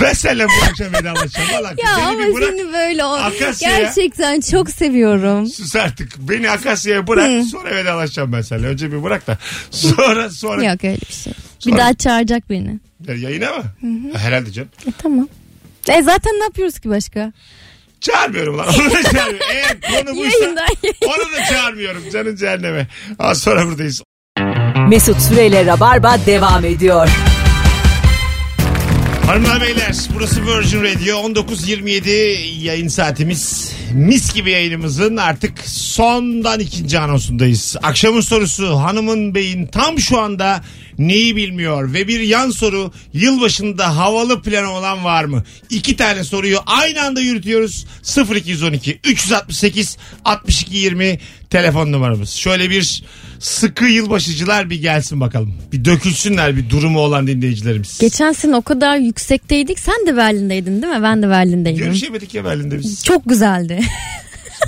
Ben 0.00 0.12
seninle 0.12 0.46
bu 0.46 0.64
akşam 0.70 0.92
vedalaşacağım. 0.92 1.48
Valla 1.52 1.74
Ya 1.84 1.96
ama 1.96 2.18
bir 2.18 2.34
bırak. 2.34 2.48
seni 2.48 2.72
böyle 2.72 3.04
o 3.04 3.08
Akasya'ya- 3.12 3.78
gerçekten 3.78 4.40
çok 4.40 4.70
seviyorum. 4.70 5.46
Sus 5.46 5.76
artık. 5.76 6.18
Beni 6.18 6.50
Akasya'ya 6.50 7.06
bırak. 7.06 7.44
Sonra 7.52 7.74
vedalaşacağım 7.76 8.32
ben 8.32 8.40
seninle. 8.42 8.66
Önce 8.66 8.92
bir 8.92 9.02
bırak 9.02 9.26
da. 9.26 9.38
Sonra 9.70 10.30
sonra. 10.30 10.64
Yok 10.64 10.84
öyle 10.84 10.96
bir 11.08 11.14
şey. 11.14 11.32
Sonra- 11.58 11.74
Bir 11.76 11.80
daha 11.80 11.94
çağıracak 11.94 12.50
beni. 12.50 12.78
Ya, 13.08 13.14
Yayına 13.14 13.50
mı? 13.52 13.64
Ha, 14.12 14.18
Herhalde 14.18 14.52
canım. 14.52 14.68
E 14.88 14.90
tamam. 14.98 15.28
E 15.88 16.02
zaten 16.02 16.32
ne 16.32 16.44
yapıyoruz 16.44 16.78
ki 16.78 16.88
başka? 16.90 17.32
Çağırmıyorum 18.00 18.58
lan. 18.58 18.66
Onu 18.68 18.90
da 18.90 19.02
çağırmıyorum. 19.02 19.46
Eğer 19.54 19.80
konu 19.80 20.16
buysa 20.16 20.38
Yayından 20.38 20.66
onu 21.06 21.32
da 21.32 21.44
çağırmıyorum. 21.50 22.02
Canın 22.12 22.36
cehenneme. 22.36 22.86
Az 23.18 23.38
sonra 23.42 23.66
buradayız. 23.66 24.02
Mesut 24.88 25.20
Süreyle 25.20 25.66
Rabarba 25.66 26.16
devam 26.26 26.64
ediyor. 26.64 27.08
Hanımlar 29.26 29.60
beyler 29.60 29.96
burası 30.14 30.46
Virgin 30.46 30.82
Radio 30.84 31.16
19.27 31.16 32.10
yayın 32.62 32.88
saatimiz. 32.88 33.72
Mis 33.94 34.34
gibi 34.34 34.50
yayınımızın 34.50 35.16
artık 35.16 35.58
sondan 35.68 36.60
ikinci 36.60 36.98
anonsundayız. 36.98 37.76
Akşamın 37.82 38.20
sorusu 38.20 38.76
hanımın 38.76 39.34
beyin 39.34 39.66
tam 39.66 39.98
şu 39.98 40.20
anda 40.20 40.60
neyi 40.98 41.36
bilmiyor 41.36 41.92
ve 41.92 42.08
bir 42.08 42.20
yan 42.20 42.50
soru 42.50 42.92
yılbaşında 43.12 43.96
havalı 43.96 44.42
planı 44.42 44.70
olan 44.70 45.04
var 45.04 45.24
mı? 45.24 45.44
İki 45.70 45.96
tane 45.96 46.24
soruyu 46.24 46.58
aynı 46.66 47.02
anda 47.02 47.20
yürütüyoruz. 47.20 47.86
0212 48.34 49.00
368 49.04 49.96
62 50.24 50.76
20 50.76 51.18
telefon 51.50 51.92
numaramız. 51.92 52.30
Şöyle 52.30 52.70
bir 52.70 53.04
sıkı 53.38 53.84
yılbaşıcılar 53.84 54.70
bir 54.70 54.80
gelsin 54.80 55.20
bakalım. 55.20 55.54
Bir 55.72 55.84
dökülsünler 55.84 56.56
bir 56.56 56.70
durumu 56.70 57.00
olan 57.00 57.26
dinleyicilerimiz. 57.26 57.98
Geçen 57.98 58.32
sene 58.32 58.56
o 58.56 58.62
kadar 58.62 58.96
yüksekteydik. 58.96 59.78
Sen 59.78 60.06
de 60.06 60.16
Berlin'deydin 60.16 60.82
değil 60.82 60.92
mi? 60.94 61.02
Ben 61.02 61.22
de 61.22 61.28
Berlin'deydim. 61.28 61.84
Görüşemedik 61.84 62.34
ya 62.34 62.44
Berlin'de 62.44 62.78
biz. 62.78 63.04
Çok 63.04 63.24
güzeldi. 63.28 63.80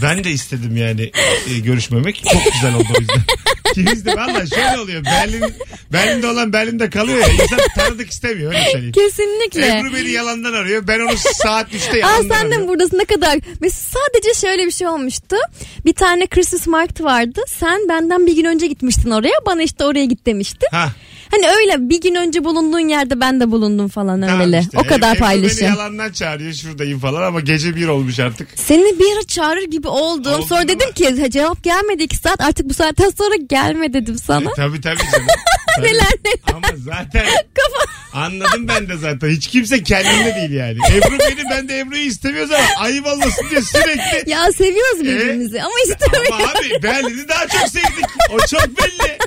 Ben 0.03 0.25
de 0.25 0.31
istedim 0.31 0.77
yani 0.77 1.11
e, 1.51 1.59
görüşmemek. 1.59 2.23
Çok 2.33 2.53
güzel 2.53 2.75
oldu 2.75 2.89
o 2.99 3.01
yüzden. 3.01 3.23
İkimiz 3.71 4.07
de 4.07 4.17
valla 4.17 4.47
şöyle 4.47 4.79
oluyor. 4.81 5.05
Berlin, 5.05 5.55
Berlin'de 5.93 6.27
olan 6.27 6.53
Berlin'de 6.53 6.91
kalıyor 6.91 7.19
ya. 7.19 7.29
İnsan 7.29 7.59
tanıdık 7.77 8.11
istemiyor 8.11 8.55
öyle 8.55 8.65
söyleyeyim. 8.73 8.93
Kesinlikle. 8.93 9.79
Ebru 9.79 9.95
beni 9.95 10.11
yalandan 10.11 10.53
arıyor. 10.53 10.87
Ben 10.87 11.01
onu 11.01 11.17
saat 11.43 11.73
3'te 11.75 11.93
Aa 11.93 11.97
yalandan 12.11 12.23
sen 12.29 12.29
de 12.31 12.35
mi 12.45 12.47
arıyorum. 12.47 12.69
buradasın 12.69 12.99
ne 12.99 13.05
kadar? 13.05 13.39
Mesela 13.61 13.83
sadece 13.95 14.41
şöyle 14.41 14.67
bir 14.67 14.71
şey 14.71 14.87
olmuştu. 14.89 15.37
Bir 15.85 15.93
tane 15.95 16.27
Christmas 16.27 16.67
market 16.67 17.01
vardı. 17.01 17.41
Sen 17.49 17.89
benden 17.89 18.27
bir 18.27 18.37
gün 18.37 18.45
önce 18.45 18.67
gitmiştin 18.67 19.11
oraya. 19.11 19.35
Bana 19.47 19.63
işte 19.63 19.85
oraya 19.85 20.05
git 20.05 20.27
demiştin. 20.27 20.69
Ha, 20.73 20.93
Hani 21.31 21.49
öyle 21.57 21.89
bir 21.89 22.01
gün 22.01 22.15
önce 22.15 22.45
bulunduğun 22.45 22.89
yerde 22.89 23.21
ben 23.21 23.41
de 23.41 23.51
bulundum 23.51 23.89
falan 23.89 24.21
tamam 24.21 24.41
öyle. 24.41 24.59
işte. 24.61 24.79
O 24.79 24.83
kadar 24.87 25.11
Ebru 25.17 25.21
paylaşım. 25.25 25.59
beni 25.61 25.69
yalandan 25.69 26.13
çağırıyor 26.13 26.53
şuradayım 26.53 26.99
falan 27.01 27.23
ama 27.23 27.41
gece 27.41 27.77
bir 27.77 27.89
olmuş 27.89 28.19
artık. 28.21 28.49
Seni 28.55 28.99
bir 28.99 29.17
ara 29.17 29.23
çağırır 29.27 29.63
gibi 29.65 29.89
oldum. 29.89 30.33
Oldun 30.33 30.43
sonra 30.47 30.61
ama- 30.61 30.69
dedim 30.69 30.93
ki 30.93 31.21
"Ha, 31.23 31.31
cevap 31.31 31.65
gelmedi 31.65 32.03
iki 32.03 32.17
saat 32.17 32.41
artık 32.41 32.69
bu 32.69 32.75
saatten 32.75 33.11
sonra 33.11 33.35
gelme 33.51 33.93
dedim 33.93 34.19
sana. 34.19 34.51
E, 34.51 34.55
tabii 34.57 34.81
tabii 34.81 34.99
canım. 35.13 35.27
Neler 35.79 35.93
neler. 35.95 36.39
Ama 36.55 36.69
zaten 36.77 37.25
anladım 38.13 38.69
ben 38.69 38.89
de 38.89 38.97
zaten. 38.97 39.29
Hiç 39.29 39.47
kimse 39.47 39.83
kendinde 39.83 40.35
değil 40.37 40.51
yani. 40.51 40.79
Ebru 40.97 41.19
beni 41.19 41.51
ben 41.51 41.69
de 41.69 41.79
Ebru'yu 41.79 42.03
istemiyoruz 42.03 42.51
ama 42.53 42.85
ayıp 42.85 43.07
olmasın 43.07 43.47
diye 43.51 43.63
sürekli 43.63 44.31
Ya 44.31 44.53
seviyoruz 44.53 45.01
E? 45.01 45.05
birbirimizi 45.05 45.63
ama 45.63 45.75
istemiyorum. 45.85 46.33
Ama 46.33 46.45
abi 46.51 46.83
Berlin'i 46.83 47.29
daha 47.29 47.49
çok 47.49 47.69
sevdik. 47.69 48.05
O 48.33 48.39
çok 48.39 48.67
belli. 48.79 49.19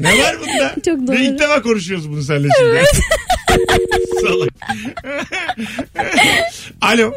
Ne 0.00 0.18
var 0.22 0.36
bunda? 0.40 0.74
Çok 0.84 1.06
doğru. 1.06 1.16
Ve 1.16 1.20
ilk 1.20 1.38
defa 1.38 1.62
konuşuyoruz 1.62 2.10
bunu 2.10 2.22
seninle 2.22 2.48
şimdi. 2.58 2.82
Salak. 4.22 4.48
Alo. 6.80 7.12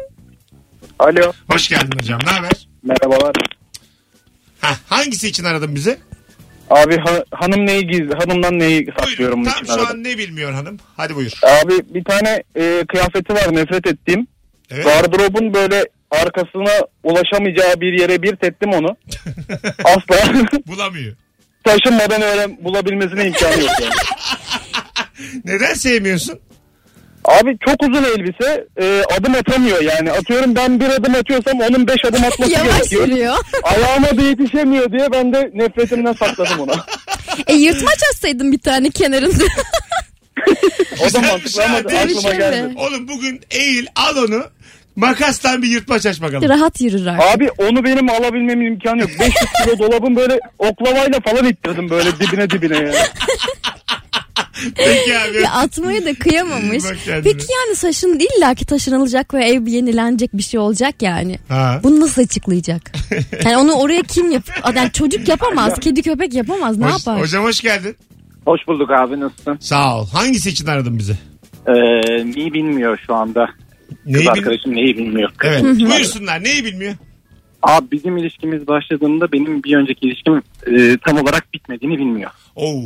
Alo. 0.98 1.32
Hoş 1.50 1.68
geldin 1.68 1.98
hocam. 1.98 2.20
Ne 2.26 2.30
haber? 2.30 2.68
Merhabalar. 2.82 3.34
Ha, 4.60 4.76
hangisi 4.86 5.28
için 5.28 5.44
aradın 5.44 5.74
bizi? 5.74 5.98
Abi 6.70 6.96
ha- 6.98 7.24
hanım 7.30 7.66
neyi 7.66 7.86
gizli, 7.86 8.14
hanımdan 8.14 8.58
neyi 8.58 8.88
saklıyorum 8.98 9.40
bunun 9.40 9.50
Tam 9.50 9.62
için 9.64 9.74
şu 9.74 9.80
aradım. 9.80 9.96
an 9.96 10.04
ne 10.04 10.18
bilmiyor 10.18 10.52
hanım? 10.52 10.78
Hadi 10.96 11.14
buyur. 11.16 11.32
Abi 11.42 11.94
bir 11.94 12.04
tane 12.04 12.42
e, 12.56 12.84
kıyafeti 12.88 13.34
var 13.34 13.54
nefret 13.54 13.86
ettiğim. 13.86 14.26
Evet. 14.70 14.84
Gardırobun 14.84 15.54
böyle 15.54 15.84
arkasına 16.10 16.86
ulaşamayacağı 17.02 17.80
bir 17.80 18.00
yere 18.00 18.22
bir 18.22 18.36
tettim 18.36 18.72
onu. 18.72 18.96
Asla 19.84 20.32
Bulamıyor. 20.66 21.16
Taşınmadan 21.64 22.22
öyle 22.22 22.64
bulabilmesine 22.64 23.26
imkanı 23.26 23.60
yok 23.60 23.70
yani. 23.82 23.92
Neden 25.44 25.74
sevmiyorsun? 25.74 26.38
Abi 27.24 27.58
çok 27.66 27.82
uzun 27.82 28.04
elbise 28.04 28.66
e, 28.80 29.02
adım 29.18 29.34
atamıyor 29.34 29.80
yani. 29.82 30.12
Atıyorum 30.12 30.56
ben 30.56 30.80
bir 30.80 30.86
adım 30.88 31.14
atıyorsam 31.14 31.60
onun 31.60 31.88
beş 31.88 32.04
adım 32.04 32.24
atması 32.26 32.52
Yavaş 32.52 32.76
gerekiyor. 32.78 33.08
yürüyor. 33.08 33.36
Ayağıma 33.62 34.16
da 34.18 34.22
yetişemiyor 34.22 34.92
diye 34.92 35.12
ben 35.12 35.32
de 35.34 35.50
nefretimden 35.54 36.12
sakladım 36.12 36.60
onu. 36.60 36.72
e 37.46 37.54
yırtmaç 37.54 37.98
atsaydın 38.12 38.52
bir 38.52 38.58
tane 38.58 38.90
kenarında. 38.90 39.44
O 41.00 41.02
da 41.02 41.04
Güzelmiş 41.04 41.30
mantıklı 41.30 41.64
ama 41.64 41.76
aklıma 41.76 42.20
Tabii. 42.38 42.78
Oğlum 42.78 43.08
bugün 43.08 43.40
eğil 43.50 43.86
al 43.96 44.16
onu. 44.16 44.44
Makastan 44.96 45.62
bir 45.62 45.68
yırtmaç 45.68 46.06
aç 46.06 46.22
bakalım. 46.22 46.48
Rahat 46.48 46.80
yürür 46.80 47.06
artık. 47.06 47.36
Abi 47.36 47.48
onu 47.58 47.84
benim 47.84 48.08
alabilmemin 48.10 48.66
imkanı 48.66 49.00
yok. 49.00 49.10
500 49.20 49.34
kilo 49.64 49.78
dolabın 49.90 50.16
böyle 50.16 50.40
oklavayla 50.58 51.20
falan 51.20 51.44
ittirdim 51.44 51.90
böyle 51.90 52.10
dibine 52.20 52.50
dibine 52.50 52.76
yani. 52.76 52.94
Peki 54.76 55.18
abi. 55.18 55.42
Ya 55.42 55.52
atmaya 55.52 56.04
da 56.04 56.14
kıyamamış. 56.14 56.84
Bak 56.84 56.96
kendine. 57.04 57.32
Peki 57.32 57.46
yani 57.52 57.76
saçın 57.76 58.18
illa 58.38 58.54
ki 58.54 58.66
taşınılacak 58.66 59.34
ve 59.34 59.44
ev 59.44 59.66
yenilenecek 59.66 60.34
bir 60.34 60.42
şey 60.42 60.60
olacak 60.60 60.94
yani. 61.02 61.38
Ha. 61.48 61.80
Bunu 61.82 62.00
nasıl 62.00 62.22
açıklayacak? 62.22 62.92
Yani 63.44 63.56
onu 63.56 63.72
oraya 63.72 64.02
kim 64.02 64.30
yap? 64.30 64.42
Yani 64.76 64.92
çocuk 64.92 65.28
yapamaz, 65.28 65.74
kedi 65.80 66.02
köpek 66.02 66.34
yapamaz. 66.34 66.78
Ne 66.78 66.84
Hoş- 66.86 66.92
yapar? 67.06 67.20
hocam 67.20 67.44
hoş 67.44 67.60
geldin. 67.60 67.96
Hoş 68.44 68.60
bulduk 68.68 68.90
abi 68.90 69.20
nasılsın? 69.20 69.56
Sağ 69.60 69.98
ol. 70.00 70.06
Hangisi 70.12 70.48
için 70.50 70.66
aradın 70.66 70.98
bizi? 70.98 71.12
Ee, 71.66 71.72
neyi 72.36 72.52
bilmiyor 72.54 72.98
şu 73.06 73.14
anda. 73.14 73.46
Neyi 74.06 74.24
Kız 74.24 74.34
bil- 74.34 74.38
arkadaşım 74.38 74.74
neyi 74.76 74.96
bilmiyor. 74.98 75.30
Evet. 75.44 75.62
Buyursunlar. 75.64 76.44
Neyi 76.44 76.64
bilmiyor? 76.64 76.94
Abi 77.62 77.90
bizim 77.92 78.16
ilişkimiz 78.16 78.66
başladığında 78.66 79.32
benim 79.32 79.62
bir 79.62 79.76
önceki 79.76 80.06
ilişkim 80.06 80.42
e, 80.66 80.98
tam 81.06 81.18
olarak 81.18 81.52
bitmediğini 81.54 81.98
bilmiyor. 81.98 82.30
Oo. 82.56 82.82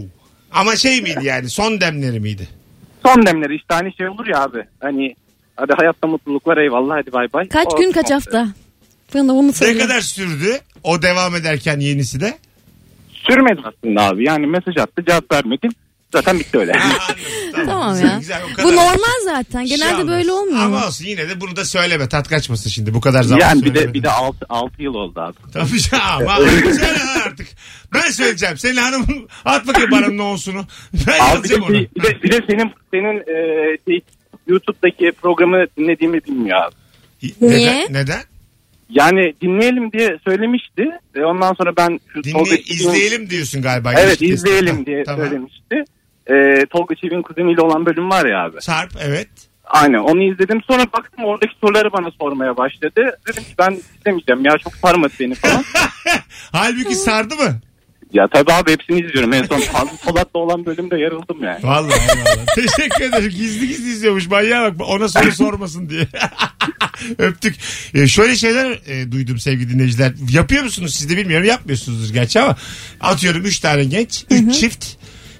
Ama 0.52 0.76
şey 0.76 1.02
miydi 1.02 1.20
yani 1.22 1.48
son 1.50 1.80
demleri 1.80 2.20
miydi? 2.20 2.48
Son 3.06 3.26
demleri 3.26 3.54
işte 3.56 3.74
hani 3.74 3.96
şey 3.96 4.08
olur 4.08 4.26
ya 4.26 4.42
abi. 4.42 4.64
Hani 4.80 5.14
hadi 5.56 5.72
hayatta 5.72 6.06
mutluluklar 6.06 6.56
eyvallah 6.56 6.96
hadi 6.96 7.12
bay 7.12 7.32
bay. 7.32 7.48
Kaç 7.48 7.66
O- 7.74 7.76
gün 7.76 7.92
kaç 7.92 8.10
hafta? 8.10 8.48
Bana 9.14 9.32
onu 9.32 9.48
Ne 9.48 9.52
söyle. 9.52 9.78
kadar 9.78 10.00
sürdü? 10.00 10.58
O 10.82 11.02
devam 11.02 11.34
ederken 11.34 11.80
yenisi 11.80 12.20
de. 12.20 12.38
Sürmedi 13.12 13.60
aslında 13.64 14.02
abi. 14.02 14.24
Yani 14.24 14.46
mesaj 14.46 14.76
attı 14.76 15.04
cevap 15.08 15.32
vermedim. 15.32 15.70
Zaten 16.12 16.38
bitti 16.40 16.58
öyle. 16.58 16.72
Ha, 16.72 16.88
anladım. 17.54 17.66
Tamam 17.66 17.92
Güzel, 17.94 18.08
ya. 18.10 18.18
güzel, 18.18 18.42
o 18.52 18.56
kadar. 18.56 18.64
Bu 18.72 18.76
normal 18.76 19.20
zaten. 19.24 19.64
Bir 19.64 19.68
şey 19.68 19.76
Genelde 19.78 19.94
olmaz. 19.94 20.08
böyle 20.08 20.32
olmuyor. 20.32 20.58
Ama 20.60 20.86
olsun 20.86 21.04
yine 21.04 21.28
de 21.28 21.40
bunu 21.40 21.56
da 21.56 21.64
söyleme. 21.64 22.08
Tat 22.08 22.28
kaçmasın 22.28 22.70
şimdi. 22.70 22.94
Bu 22.94 23.00
kadar 23.00 23.22
zaman 23.22 23.40
yani 23.40 23.64
bir 23.64 23.74
de 23.74 23.94
bir 23.94 24.02
de 24.02 24.10
6 24.10 24.46
6 24.48 24.82
yıl 24.82 24.94
oldu 24.94 25.20
abi. 25.20 25.36
Tabii 25.52 25.80
canım. 25.80 26.28
Söyle 26.74 26.98
artık. 27.26 27.46
Ben 27.94 28.10
söyleyeceğim. 28.10 28.58
Senin 28.58 28.76
hanımın 28.76 29.28
at 29.44 29.66
bakayım 29.66 29.90
bana 29.90 30.08
ne 30.08 30.22
olsunu. 30.22 30.64
Ben 31.06 31.12
Abi 31.20 31.44
bir 31.44 31.50
yazacağım 31.50 31.62
de, 31.62 31.66
onu. 31.66 31.72
bir, 31.96 32.02
de, 32.02 32.22
bir 32.22 32.32
de 32.32 32.40
senin 32.50 32.72
senin 32.90 33.18
e, 33.20 33.76
şey, 33.88 34.00
YouTube'daki 34.46 35.12
programı 35.22 35.64
dinlediğimi 35.78 36.24
bilmiyor 36.24 36.58
abi. 36.64 36.74
Niye? 37.40 37.50
Neden? 37.86 37.92
Neden? 37.94 38.20
Yani 38.90 39.34
dinleyelim 39.42 39.92
diye 39.92 40.18
söylemişti. 40.24 40.84
E 41.16 41.20
ondan 41.20 41.54
sonra 41.54 41.76
ben 41.76 42.00
şu 42.12 42.24
Dinle, 42.24 42.58
izleyelim 42.60 43.30
diyorsun 43.30 43.62
galiba. 43.62 43.92
Evet 43.92 44.22
izleyelim 44.22 44.86
diye 44.86 45.04
Tamam. 45.04 45.26
söylemişti. 45.26 45.84
E, 46.28 46.66
Tolga 46.66 46.94
Çevik'in 46.94 47.23
kuzeniyle 47.23 47.61
olan 47.61 47.87
bölüm 47.87 48.11
var 48.11 48.26
ya 48.26 48.44
abi. 48.44 48.62
Sarp 48.62 48.92
evet. 49.00 49.28
Aynen 49.64 49.99
onu 49.99 50.23
izledim. 50.23 50.62
Sonra 50.66 50.82
baktım 50.82 51.25
oradaki 51.25 51.52
soruları 51.61 51.92
bana 51.92 52.11
sormaya 52.20 52.56
başladı. 52.56 53.18
Dedim 53.28 53.42
ki 53.42 53.54
ben 53.58 53.80
izlemeyeceğim 53.99 54.44
ya 54.44 54.58
çok 54.58 54.75
sarmadı 54.75 55.12
beni 55.20 55.35
falan. 55.35 55.64
Halbuki 56.52 56.94
sardı 56.94 57.37
mı? 57.37 57.61
ya 58.12 58.28
tabii 58.32 58.52
abi 58.52 58.73
hepsini 58.73 59.00
izliyorum. 59.00 59.32
En 59.32 59.42
son 59.42 59.61
Fazlı 59.61 59.97
Polat'la 60.04 60.40
olan 60.40 60.66
bölümde 60.66 60.97
yarıldım 60.97 61.44
yani. 61.44 61.62
Vallahi 61.62 62.00
eyvallah. 62.00 62.47
Teşekkür 62.54 63.04
ederim. 63.04 63.30
Gizli 63.30 63.68
gizli 63.68 63.90
izliyormuş. 63.90 64.26
Manyağa 64.26 64.78
bak. 64.78 64.88
Ona 64.88 65.08
soru 65.08 65.32
sormasın 65.32 65.88
diye. 65.88 66.08
Öptük. 67.18 67.56
E, 67.94 68.06
şöyle 68.06 68.37
şeyler 68.37 68.80
e, 68.87 69.12
duydum 69.12 69.38
sevgili 69.38 69.70
dinleyiciler. 69.70 70.12
Yapıyor 70.30 70.62
musunuz 70.64 70.94
siz 70.94 71.11
de 71.11 71.16
bilmiyorum. 71.16 71.47
Yapmıyorsunuzdur 71.47 72.14
gerçi 72.14 72.40
ama. 72.40 72.56
Atıyorum 73.00 73.44
3 73.44 73.61
tane 73.61 73.85
genç. 73.85 74.25
3 74.30 74.54
çift. 74.54 74.97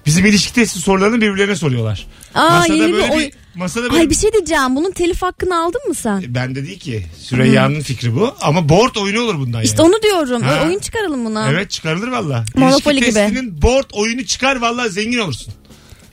Bizim 0.08 0.26
ilişki 0.26 0.52
testi 0.52 0.78
sorularını 0.78 1.20
birbirlerine 1.20 1.56
soruyorlar. 1.56 2.06
Aa, 2.34 2.66
yeni 2.68 2.86
bir 2.88 2.92
böyle 2.92 3.12
oy- 3.12 3.30
masada 3.54 3.84
böyle 3.90 3.96
Ay 4.02 4.10
bir 4.10 4.14
şey 4.14 4.32
diyeceğim. 4.32 4.76
Bunun 4.76 4.90
telif 4.90 5.22
hakkını 5.22 5.58
aldın 5.62 5.80
mı 5.88 5.94
sen? 5.94 6.24
ben 6.28 6.54
de 6.54 6.66
değil 6.66 6.78
ki. 6.78 7.06
Süreyya'nın 7.18 7.80
fikri 7.80 8.14
bu. 8.16 8.34
Ama 8.40 8.68
board 8.68 8.96
oyunu 8.96 9.20
olur 9.20 9.34
bundan 9.38 9.62
İşte 9.62 9.82
yani. 9.82 9.88
onu 9.94 10.02
diyorum. 10.02 10.42
Ha. 10.42 10.62
Oyun 10.66 10.78
çıkaralım 10.78 11.24
buna. 11.24 11.50
Evet 11.50 11.70
çıkarılır 11.70 12.08
valla. 12.08 12.44
Monopoly 12.54 12.94
gibi. 12.96 13.04
testinin 13.04 13.62
board 13.62 13.90
oyunu 13.92 14.24
çıkar 14.26 14.56
valla 14.56 14.88
zengin 14.88 15.18
olursun. 15.18 15.52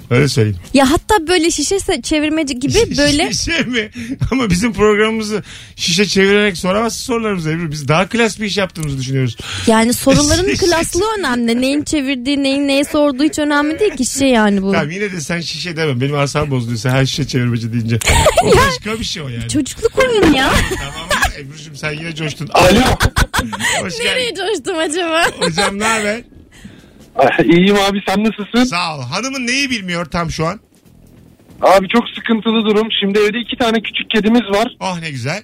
Öyle 0.09 0.27
söyleyeyim. 0.27 0.57
Ya 0.73 0.91
hatta 0.91 1.27
böyle 1.27 1.51
şişe 1.51 2.01
çevirmeci 2.01 2.59
gibi 2.59 2.73
böyle 2.97 3.33
Şişe 3.33 3.61
mi? 3.63 3.89
Ama 4.31 4.49
bizim 4.49 4.73
programımızı 4.73 5.43
şişe 5.75 6.05
çevirerek 6.05 6.57
soramazsın 6.57 7.03
sorularımızı 7.03 7.51
Ebru. 7.51 7.71
Biz 7.71 7.87
daha 7.87 8.09
klas 8.09 8.39
bir 8.39 8.45
iş 8.45 8.57
yaptığımızı 8.57 8.97
düşünüyoruz. 8.97 9.37
yani 9.67 9.93
soruların 10.03 10.55
klaslığı 10.55 11.05
önemli. 11.19 11.61
Neyin 11.61 11.83
çevirdiği, 11.83 12.43
neyin 12.43 12.67
neye 12.67 12.83
sorduğu 12.83 13.23
hiç 13.23 13.39
önemli 13.39 13.79
değil 13.79 13.95
ki 13.95 14.05
şey 14.05 14.27
yani 14.29 14.61
bu. 14.61 14.71
Tamam 14.71 14.89
yine 14.91 15.11
de 15.11 15.21
sen 15.21 15.41
şişe 15.41 15.77
deme. 15.77 16.01
Benim 16.01 16.15
asabım 16.17 16.51
bozuluyorsa 16.51 16.89
her 16.89 17.05
şişe 17.05 17.27
çevirmeci 17.27 17.73
deyince. 17.73 17.99
O 18.43 18.51
başka 18.57 18.99
bir 18.99 19.05
şey 19.05 19.23
o 19.23 19.27
yani. 19.29 19.49
Çocukluk 19.49 19.99
oyun 19.99 20.33
ya. 20.33 20.53
tamam 20.77 21.09
Ebru'cum 21.39 21.75
sen 21.75 21.91
yine 21.91 22.15
coştun. 22.15 22.47
Alo. 22.53 22.79
Hoş 23.81 23.99
Nereye 23.99 24.29
geldin. 24.29 24.53
coştum 24.53 24.77
acaba? 24.77 25.25
Hocam 25.39 25.79
ne 25.79 25.83
haber? 25.83 26.21
İyiyim 27.43 27.75
abi 27.89 28.01
sen 28.07 28.23
nasılsın? 28.23 28.63
Sağ 28.63 28.97
ol. 28.97 29.01
Hanımın 29.01 29.47
neyi 29.47 29.69
bilmiyor 29.69 30.05
tam 30.05 30.29
şu 30.29 30.45
an? 30.45 30.59
Abi 31.61 31.87
çok 31.87 32.09
sıkıntılı 32.09 32.65
durum. 32.65 32.87
Şimdi 32.99 33.19
evde 33.19 33.39
iki 33.39 33.57
tane 33.57 33.81
küçük 33.81 34.09
kedimiz 34.09 34.41
var. 34.41 34.77
Oh 34.79 34.99
ne 35.01 35.11
güzel. 35.11 35.43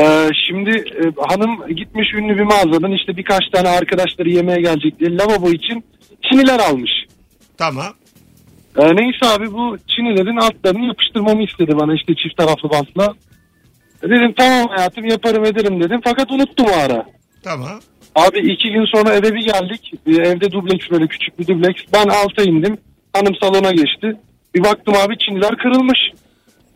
Ee, 0.00 0.28
şimdi 0.48 0.70
e, 0.70 1.02
hanım 1.28 1.76
gitmiş 1.76 2.14
ünlü 2.14 2.38
bir 2.38 2.42
mağazadan 2.42 2.92
işte 2.92 3.16
birkaç 3.16 3.42
tane 3.52 3.68
arkadaşları 3.68 4.30
yemeğe 4.30 4.60
gelecek 4.60 5.00
diye 5.00 5.16
lavabo 5.16 5.50
için 5.50 5.84
çiniler 6.22 6.58
almış. 6.58 6.90
Tamam. 7.58 7.94
Ee, 8.78 8.96
neyse 8.96 9.26
abi 9.26 9.52
bu 9.52 9.76
çinilerin 9.96 10.36
altlarını 10.36 10.86
yapıştırmamı 10.86 11.42
istedi 11.42 11.72
bana 11.76 11.94
işte 11.94 12.14
çift 12.14 12.36
taraflı 12.36 12.70
bantla. 12.70 13.14
Dedim 14.02 14.34
tamam 14.38 14.68
hayatım 14.76 15.04
yaparım 15.04 15.44
ederim 15.44 15.82
dedim 15.82 16.00
fakat 16.04 16.30
unuttum 16.30 16.66
o 16.66 16.76
ara. 16.76 17.06
Tamam. 17.42 17.80
Abi 18.14 18.38
iki 18.38 18.70
gün 18.70 18.84
sonra 18.84 19.14
eve 19.14 19.34
bir 19.34 19.44
geldik. 19.44 19.92
Bir 20.06 20.18
Evde 20.18 20.52
dubleks 20.52 20.90
böyle 20.90 21.06
küçük 21.06 21.38
bir 21.38 21.46
dubleks. 21.46 21.82
Ben 21.92 22.08
alta 22.08 22.42
indim. 22.42 22.78
Hanım 23.12 23.34
salona 23.40 23.70
geçti. 23.70 24.16
Bir 24.54 24.64
baktım 24.64 24.94
abi 24.96 25.18
çiniler 25.18 25.56
kırılmış. 25.56 25.98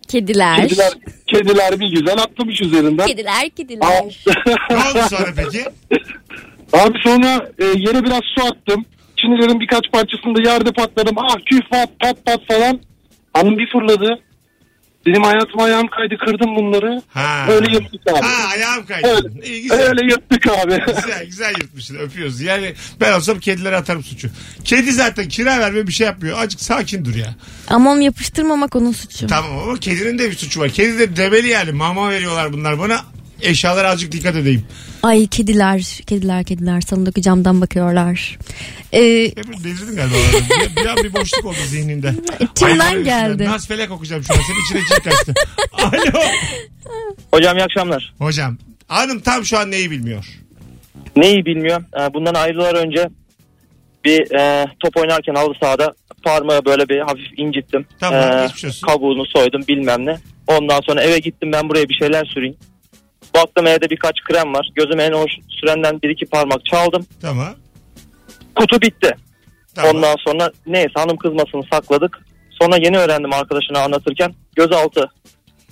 Kediler. 0.09 0.57
Kediler, 0.57 0.93
kediler 1.27 1.81
bir 1.81 1.91
güzel 1.91 2.19
atlamış 2.19 2.61
üzerinden. 2.61 3.07
Kediler, 3.07 3.51
kediler. 3.57 3.87
Abi, 3.87 4.11
Ne 4.71 4.77
oldu 4.77 5.09
sonra 5.11 5.33
peki? 5.37 5.65
abi 6.73 6.99
sonra 7.05 7.51
e, 7.59 7.65
yere 7.65 8.05
biraz 8.05 8.21
su 8.37 8.45
attım. 8.47 8.85
Çinilerin 9.17 9.61
birkaç 9.61 9.91
parçasını 9.93 10.37
da 10.37 10.51
yerde 10.51 10.73
patladım. 10.73 11.15
Ah 11.19 11.37
küf 11.47 11.71
pat 11.71 11.91
pat 12.01 12.27
pat 12.27 12.41
falan. 12.49 12.81
Hanım 13.33 13.59
bir 13.59 13.71
fırladı. 13.71 14.21
Dedim 15.09 15.23
hayatım 15.23 15.61
ayağım 15.61 15.87
kaydı 15.87 16.15
kırdım 16.19 16.57
bunları. 16.57 17.03
Ha. 17.09 17.47
Öyle 17.51 17.73
yırttık 17.73 18.01
abi. 18.13 18.21
Ha 18.27 18.49
ayağım 18.53 18.87
kaydı. 18.87 19.09
Öyle, 19.09 19.47
İyi, 19.47 19.63
güzel. 19.63 19.89
öyle 19.89 20.05
yırttık 20.05 20.47
abi. 20.47 20.79
Güzel 20.97 21.25
güzel 21.27 21.51
yırtmışsın 21.51 21.95
öpüyoruz. 21.97 22.41
Yani 22.41 22.75
ben 23.01 23.13
olsam 23.13 23.39
kedilere 23.39 23.77
atarım 23.77 24.05
suçu. 24.05 24.29
Kedi 24.65 24.93
zaten 24.93 25.29
kira 25.29 25.59
verme 25.59 25.87
bir 25.87 25.93
şey 25.93 26.07
yapmıyor. 26.07 26.39
Azıcık 26.39 26.61
sakin 26.61 27.05
dur 27.05 27.15
ya. 27.15 27.35
Ama 27.69 27.91
onu 27.93 28.03
yapıştırmamak 28.03 28.77
onun 28.77 28.93
suçu. 28.93 29.27
Tamam 29.27 29.59
ama 29.59 29.77
kedinin 29.81 30.19
de 30.19 30.31
bir 30.31 30.37
suçu 30.37 30.61
var. 30.61 30.69
Kedi 30.71 30.99
de 30.99 31.17
demeli 31.17 31.49
yani. 31.49 31.73
Mama 31.73 32.11
veriyorlar 32.11 32.53
bunlar 32.53 32.79
bana. 32.79 33.01
Eşyalara 33.43 33.89
azıcık 33.91 34.13
dikkat 34.13 34.37
edeyim. 34.37 34.65
Ay 35.03 35.27
kediler, 35.27 35.81
kediler, 36.07 36.45
kediler 36.45 36.81
salondaki 36.81 37.23
camdan 37.23 37.61
bakıyorlar. 37.61 38.39
Ee, 38.93 38.99
delirdin 39.65 39.97
galiba. 39.97 40.15
bir, 40.77 40.77
bir 40.83 40.87
an 40.87 40.97
bir 40.97 41.15
boşluk 41.15 41.45
oldu 41.45 41.57
zihninde. 41.67 42.15
Hayvan 42.61 43.05
geldi. 43.05 43.45
Nas 43.45 43.69
felek 43.69 43.91
okuyacağım 43.91 44.23
şu 44.25 44.33
an. 44.35 44.39
Senin 44.39 44.65
içine 44.65 44.81
cin 44.97 45.11
kaçtı. 45.11 45.35
Alo. 45.73 46.21
Hocam 47.33 47.57
iyi 47.57 47.63
akşamlar. 47.65 48.15
Hocam. 48.19 48.59
Hanım 48.89 49.21
tam 49.21 49.45
şu 49.45 49.59
an 49.59 49.71
neyi 49.71 49.91
bilmiyor? 49.91 50.27
Neyi 51.17 51.47
bilmiyor. 51.47 51.83
Ee, 52.01 52.15
Bundan 52.15 52.35
ayrılar 52.35 52.75
önce 52.75 53.09
bir 54.05 54.35
e, 54.41 54.67
top 54.81 54.97
oynarken 54.97 55.35
halı 55.35 55.55
sahada 55.63 55.95
parmağı 56.23 56.65
böyle 56.65 56.89
bir 56.89 56.99
hafif 57.01 57.39
incittim. 57.39 57.87
Tamam, 58.01 58.21
Ee, 58.21 58.49
kabuğunu 58.87 59.27
soydum 59.27 59.63
bilmem 59.69 60.07
ne. 60.07 60.17
Ondan 60.47 60.81
sonra 60.81 61.03
eve 61.03 61.19
gittim 61.19 61.53
ben 61.53 61.69
buraya 61.69 61.89
bir 61.89 61.95
şeyler 61.95 62.25
süreyim. 62.25 62.57
Baktım 63.43 63.67
evde 63.67 63.91
birkaç 63.91 64.15
krem 64.29 64.55
var. 64.55 64.69
Gözüme 64.75 65.03
en 65.05 65.13
hoş 65.13 65.31
sürenden 65.49 66.03
bir 66.03 66.11
iki 66.11 66.27
parmak 66.27 66.65
çaldım. 66.67 67.07
Tamam. 67.23 67.55
Kutu 68.55 68.81
bitti. 68.81 69.17
Tamam. 69.75 69.97
Ondan 69.97 70.17
sonra 70.27 70.51
neyse 70.67 70.93
hanım 70.95 71.17
kızmasını 71.17 71.63
sakladık. 71.73 72.19
Sonra 72.63 72.77
yeni 72.77 72.99
öğrendim 72.99 73.33
arkadaşına 73.33 73.79
anlatırken 73.81 74.35
gözaltı 74.57 75.11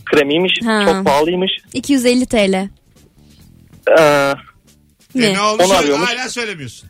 kremiymiş. 0.04 0.52
Ha. 0.64 0.82
Çok 0.86 1.04
pahalıymış. 1.06 1.50
250 1.72 2.26
TL. 2.26 2.54
Ee, 3.98 4.00
E, 4.00 4.34
Ne? 5.14 5.32
ne 5.34 5.40
oldu? 5.40 5.62
Onu 5.66 5.72
arıyormuş. 5.74 6.08
Hala 6.10 6.28
söylemiyorsun. 6.28 6.88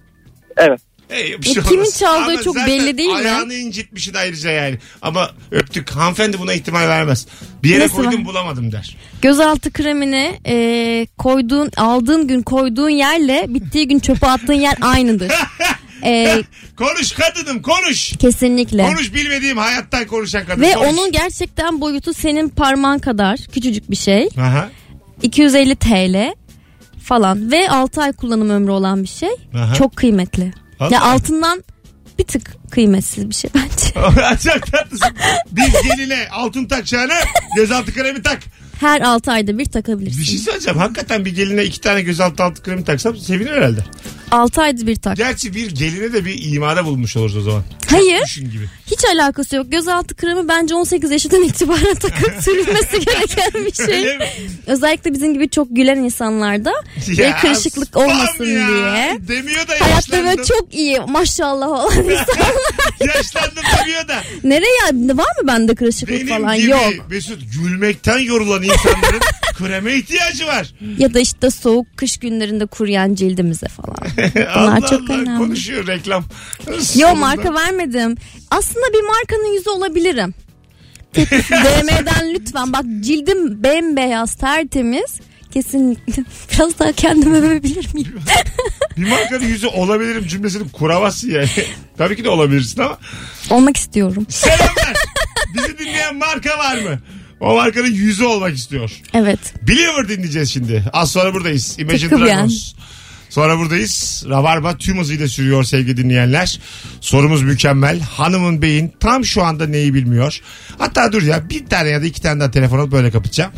evet. 0.57 0.81
Hey, 1.09 1.39
bir 1.43 1.47
şey 1.47 1.63
kimin 1.63 1.77
olmaz. 1.79 1.99
çaldığı 1.99 2.33
Ama 2.33 2.43
çok 2.43 2.55
zaten 2.55 2.69
belli 2.69 2.99
değil 2.99 3.09
mi? 3.11 3.15
Ayağını 3.17 3.55
incitmişsin 3.55 4.15
ayrıca 4.15 4.51
yani. 4.51 4.79
Ama 5.03 5.31
öptük. 5.51 5.91
Hanımefendi 5.91 6.39
buna 6.39 6.53
ihtimal 6.53 6.89
vermez. 6.89 7.27
Bir 7.63 7.69
yere 7.69 7.85
Nasıl 7.85 7.97
koydum 7.97 8.25
bulamadım 8.25 8.73
der. 8.73 8.97
Gözaltı 9.23 9.73
kremini 9.73 10.39
e, 10.47 11.07
koyduğun, 11.19 11.71
aldığın 11.77 12.27
gün 12.29 12.43
koyduğun 12.43 12.89
yerle 12.89 13.45
bittiği 13.49 13.89
gün 13.89 13.99
çöpe 13.99 14.27
attığın 14.27 14.53
yer 14.53 14.75
aynıdır. 14.81 15.33
E, 16.05 16.43
Konuş 16.77 17.13
kadınım 17.13 17.63
konuş. 17.63 18.13
kesinlikle. 18.17 18.83
Konuş 18.83 19.15
bilmediğim 19.15 19.57
hayattan 19.59 20.07
konuşan 20.07 20.47
kadın. 20.47 20.63
Ve 20.63 20.73
konuş. 20.73 20.89
onun 20.89 21.13
gerçekten 21.13 21.81
boyutu 21.81 22.15
senin 22.15 22.49
parmağın 22.49 22.99
kadar 22.99 23.39
küçücük 23.53 23.91
bir 23.91 23.97
şey. 23.97 24.29
Aha. 24.41 24.69
250 25.23 25.77
TL 25.77 26.35
falan 27.05 27.51
ve 27.53 27.71
6 27.71 28.03
ay 28.03 28.13
kullanım 28.13 28.51
ömrü 28.51 28.71
olan 28.71 29.03
bir 29.03 29.09
şey. 29.09 29.29
Aha. 29.55 29.75
Çok 29.75 29.97
kıymetli. 29.97 30.53
Allah. 30.81 30.95
Ya 30.95 31.03
altından 31.03 31.65
bir 32.19 32.25
tık 32.25 32.57
kıymetsiz 32.71 33.29
bir 33.29 33.35
şey 33.35 33.51
bence. 33.55 33.93
Çok 34.51 34.73
tatlısın. 34.73 35.09
Bir 35.51 35.73
geline 35.97 36.29
altın 36.33 36.65
takacağına 36.65 37.15
gözaltı 37.57 37.95
kremi 37.95 38.23
tak. 38.23 38.39
Her 38.81 39.01
6 39.01 39.33
ayda 39.33 39.53
bir 39.53 39.59
Bir 39.59 39.65
şey 39.65 39.73
takabilirsin. 39.73 40.37
söyleyeceğim. 40.39 40.79
Hakikaten 40.79 41.25
bir 41.25 41.35
geline 41.35 41.65
iki 41.65 41.81
tane 41.81 42.03
gözaltı 42.03 42.43
altı 42.43 42.63
kremi 42.63 42.85
taksam 42.85 43.17
sevinir 43.17 43.51
herhalde. 43.53 43.81
6 44.31 44.63
ayda 44.63 44.87
bir 44.87 44.97
tak. 44.97 45.17
Gerçi 45.17 45.55
bir 45.55 45.71
geline 45.71 46.13
de 46.13 46.25
bir 46.25 46.53
imada 46.55 46.85
bulmuş 46.85 47.17
oluruz 47.17 47.37
o 47.37 47.41
zaman. 47.41 47.63
Hayır. 47.91 48.37
Gibi. 48.53 48.69
Hiç 48.87 49.05
alakası 49.15 49.57
yok. 49.57 49.67
Gözaltı 49.73 50.15
kremi 50.17 50.49
bence 50.49 50.75
18 50.75 51.11
yaşından 51.11 51.43
itibaren 51.43 51.95
takıp 52.01 52.33
sürülmesi 52.43 53.01
gereken 53.05 53.65
bir 53.67 53.73
şey. 53.73 54.19
Özellikle 54.67 55.13
bizim 55.15 55.35
gibi 55.35 55.49
çok 55.51 55.69
gülen 55.71 55.97
insanlarda 55.97 56.73
Ya, 57.17 57.37
kırışıklık 57.41 57.97
olmasın 57.97 58.45
ya. 58.45 58.69
diye. 58.69 59.19
Demiyor 59.29 59.69
da 59.69 59.73
Hayatta 59.81 60.13
böyle 60.13 60.29
yaşlandım. 60.29 60.45
çok 60.45 60.75
iyi 60.75 61.01
maşallah 61.09 61.69
olan 61.69 61.97
insan. 62.05 62.47
yaşlandım 63.01 63.63
demiyor 63.81 64.09
da. 64.09 64.23
Nereye 64.45 65.17
var 65.17 65.43
mı 65.43 65.49
bende 65.49 65.75
kırışıklık 65.75 66.17
Benim 66.21 66.29
falan? 66.43 66.57
gibi 66.57 66.71
Yok. 66.71 66.93
Mesut 67.11 67.43
gülmekten 67.63 68.19
yorulan 68.19 68.63
insanların 68.63 69.21
kreme 69.59 69.95
ihtiyacı 69.95 70.47
var. 70.47 70.75
Ya 70.99 71.15
da 71.15 71.21
işte 71.21 71.51
soğuk 71.51 71.87
kış 71.97 72.17
günlerinde 72.17 72.67
kuruyan 72.67 73.15
cildimize 73.15 73.67
falan. 73.69 73.97
Allah 74.55 74.81
çok 74.81 75.11
Allah 75.11 75.19
önemli. 75.19 75.39
konuşuyor 75.39 75.87
reklam. 75.87 76.25
Yo 76.97 77.15
marka 77.17 77.55
vermedim. 77.77 78.17
Aslında 78.51 78.87
bir 78.93 79.03
markanın 79.09 79.55
yüzü 79.55 79.71
olabilirim. 79.71 80.35
DM'den 81.17 82.35
lütfen 82.35 82.73
bak 82.73 82.85
cildim 83.01 83.63
bembeyaz 83.63 84.35
tertemiz. 84.35 85.21
Kesinlikle. 85.51 86.25
Biraz 86.53 86.79
daha 86.79 86.93
kendime 86.93 87.39
övebilir 87.39 87.95
miyim? 87.95 88.21
Bir 88.97 89.09
markanın 89.09 89.45
yüzü 89.47 89.67
olabilirim 89.67 90.27
cümlesini 90.27 90.73
kuramazsın 90.73 91.31
yani. 91.31 91.49
Tabii 91.99 92.17
ki 92.17 92.25
de 92.25 92.29
olabilirsin 92.29 92.81
ama. 92.81 92.99
Olmak 93.51 93.77
istiyorum. 93.77 94.27
Selamlar. 94.29 94.95
Bizi 95.55 95.79
dinleyen 95.79 96.17
marka 96.17 96.59
var 96.59 96.77
mı? 96.77 96.99
O 97.41 97.55
markanın 97.55 97.93
yüzü 97.93 98.25
olmak 98.25 98.57
istiyor. 98.57 98.91
Evet. 99.15 99.39
Believer 99.63 100.09
dinleyeceğiz 100.09 100.51
şimdi. 100.51 100.85
Az 100.93 101.11
sonra 101.13 101.35
buradayız. 101.35 101.77
Imagine 101.79 102.11
Takım 102.11 102.27
Dragons. 102.27 102.73
Sonra 103.37 103.59
buradayız. 103.59 104.25
Rabarba 104.29 104.77
tüm 104.77 104.99
hızıyla 104.99 105.29
sürüyor 105.29 105.65
sevgili 105.65 105.97
dinleyenler. 105.97 106.61
Sorumuz 107.01 107.43
mükemmel. 107.43 108.01
Hanımın 108.01 108.63
beyin 108.63 108.93
tam 109.01 109.25
şu 109.25 109.43
anda 109.45 109.67
neyi 109.67 109.95
bilmiyor. 109.95 110.41
Hatta 110.79 111.13
dur 111.13 111.23
ya 111.23 111.51
bir 111.51 111.67
tane 111.67 111.89
ya 111.89 112.03
da 112.03 112.07
iki 112.07 112.23
tane 112.23 112.41
daha 112.41 112.51
telefon 112.51 112.79
alıp 112.79 112.93
böyle 112.93 113.11
kapatacağım. 113.11 113.53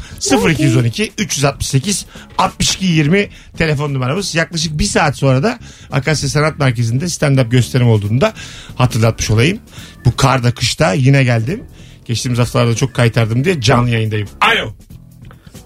0212 0.48 1.12
368 1.18 2.06
62 2.38 2.86
20 2.86 3.28
telefon 3.58 3.94
numaramız. 3.94 4.34
Yaklaşık 4.34 4.78
bir 4.78 4.84
saat 4.84 5.16
sonra 5.16 5.42
da 5.42 5.58
Akasya 5.92 6.28
Sanat 6.28 6.58
Merkezi'nde 6.58 7.04
stand-up 7.04 7.50
gösterim 7.50 7.88
olduğunda 7.88 8.32
hatırlatmış 8.76 9.30
olayım. 9.30 9.58
Bu 10.04 10.16
karda 10.16 10.54
kışta 10.54 10.92
yine 10.92 11.24
geldim. 11.24 11.64
Geçtiğimiz 12.04 12.38
haftalarda 12.38 12.76
çok 12.76 12.94
kaytardım 12.94 13.44
diye 13.44 13.60
canlı 13.60 13.90
yayındayım. 13.90 14.28
Alo. 14.40 14.74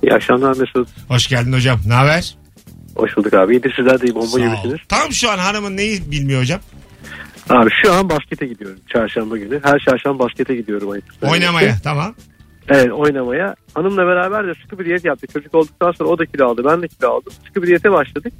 İyi 0.02 0.14
akşamlar 0.14 0.56
Mesut. 0.56 0.88
Hoş 1.08 1.28
geldin 1.28 1.52
hocam. 1.52 1.80
Ne 1.86 1.94
haber? 1.94 2.41
Hoş 2.96 3.16
bulduk 3.16 3.34
abi. 3.34 3.56
İyi 3.56 3.62
de 3.62 3.68
sizler 3.76 4.00
de 4.00 4.06
iyi 4.06 4.14
bomba 4.14 4.26
Sağ 4.26 4.36
ol. 4.38 4.42
gibisiniz. 4.46 4.80
Tam 4.88 5.12
şu 5.12 5.30
an 5.30 5.38
hanımın 5.38 5.76
neyi 5.76 6.10
bilmiyor 6.10 6.40
hocam? 6.40 6.60
Abi 7.50 7.70
şu 7.84 7.92
an 7.92 8.08
baskete 8.08 8.46
gidiyorum 8.46 8.78
çarşamba 8.92 9.38
günü. 9.38 9.60
Her 9.64 9.78
çarşamba 9.78 10.24
baskete 10.24 10.54
gidiyorum. 10.54 10.90
ayıp. 10.90 11.04
Oynamaya 11.22 11.76
tamam. 11.84 12.14
Evet 12.68 12.92
oynamaya. 12.92 13.54
Hanımla 13.74 14.06
beraber 14.06 14.46
de 14.46 14.52
sıkı 14.62 14.78
bir 14.78 14.84
diyet 14.84 15.04
yaptık. 15.04 15.32
Çocuk 15.32 15.54
olduktan 15.54 15.92
sonra 15.92 16.08
o 16.08 16.18
da 16.18 16.26
kilo 16.26 16.46
aldı. 16.46 16.62
Ben 16.64 16.82
de 16.82 16.88
kilo 16.88 17.08
aldım. 17.10 17.32
Sıkı 17.46 17.62
bir 17.62 17.66
diyete 17.66 17.92
başladık. 17.92 18.32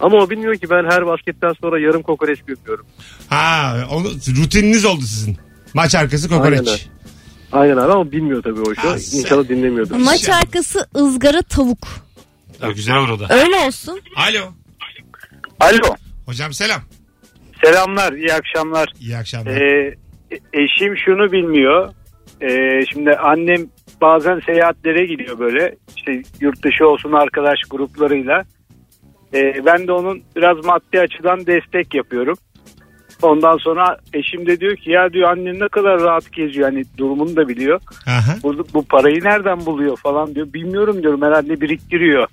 Ama 0.00 0.16
o 0.16 0.30
bilmiyor 0.30 0.56
ki 0.56 0.70
ben 0.70 0.84
her 0.90 1.06
basketten 1.06 1.52
sonra 1.60 1.80
yarım 1.80 2.02
kokoreç 2.02 2.38
yapıyorum. 2.48 2.86
Ha, 3.28 3.76
onu, 3.90 4.04
rutininiz 4.42 4.84
oldu 4.84 5.00
sizin. 5.00 5.36
Maç 5.74 5.94
arkası 5.94 6.28
kokoreç. 6.28 6.58
Aynen. 6.68 6.78
Aynen 7.52 7.76
abi 7.76 7.92
ama 7.92 8.12
bilmiyor 8.12 8.42
tabii 8.42 8.60
o 8.60 8.72
Ha, 8.76 8.96
işi. 8.96 9.06
sen- 9.10 9.18
İnşallah 9.18 9.48
dinlemiyordur. 9.48 9.96
Maç 9.96 10.28
arkası 10.28 10.86
ızgara 10.96 11.42
tavuk. 11.42 11.78
Ha, 12.60 12.70
güzel 12.70 12.96
olur 12.96 13.08
o 13.08 13.20
da. 13.20 13.26
Öyle 13.34 13.56
olsun. 13.56 14.00
Alo. 14.16 14.52
Alo. 15.60 15.94
Hocam 16.26 16.52
selam. 16.52 16.80
Selamlar, 17.64 18.12
iyi 18.12 18.32
akşamlar. 18.32 18.92
İyi 19.00 19.16
akşamlar. 19.16 19.60
Ee, 19.60 19.94
eşim 20.52 20.96
şunu 20.96 21.32
bilmiyor. 21.32 21.92
Ee, 22.42 22.86
şimdi 22.92 23.10
annem 23.12 23.66
bazen 24.00 24.40
seyahatlere 24.46 25.06
gidiyor 25.06 25.38
böyle. 25.38 25.76
İşte 25.96 26.22
yurt 26.40 26.62
dışı 26.62 26.88
olsun 26.88 27.12
arkadaş 27.12 27.58
gruplarıyla. 27.70 28.44
Ee, 29.34 29.54
ben 29.66 29.86
de 29.86 29.92
onun 29.92 30.22
biraz 30.36 30.64
maddi 30.64 31.00
açıdan 31.00 31.46
destek 31.46 31.94
yapıyorum. 31.94 32.38
Ondan 33.22 33.56
sonra 33.56 33.98
eşim 34.12 34.46
de 34.46 34.60
diyor 34.60 34.76
ki 34.76 34.90
ya 34.90 35.12
diyor 35.12 35.30
annen 35.30 35.60
ne 35.60 35.68
kadar 35.68 36.00
rahat 36.00 36.32
geziyor. 36.32 36.70
Hani 36.70 36.84
durumunu 36.98 37.36
da 37.36 37.48
biliyor. 37.48 37.80
Aha. 38.06 38.36
Bu, 38.42 38.66
bu 38.74 38.84
parayı 38.84 39.24
nereden 39.24 39.66
buluyor 39.66 39.96
falan 39.96 40.34
diyor. 40.34 40.52
Bilmiyorum 40.52 41.02
diyorum 41.02 41.22
herhalde 41.22 41.60
biriktiriyor. 41.60 42.28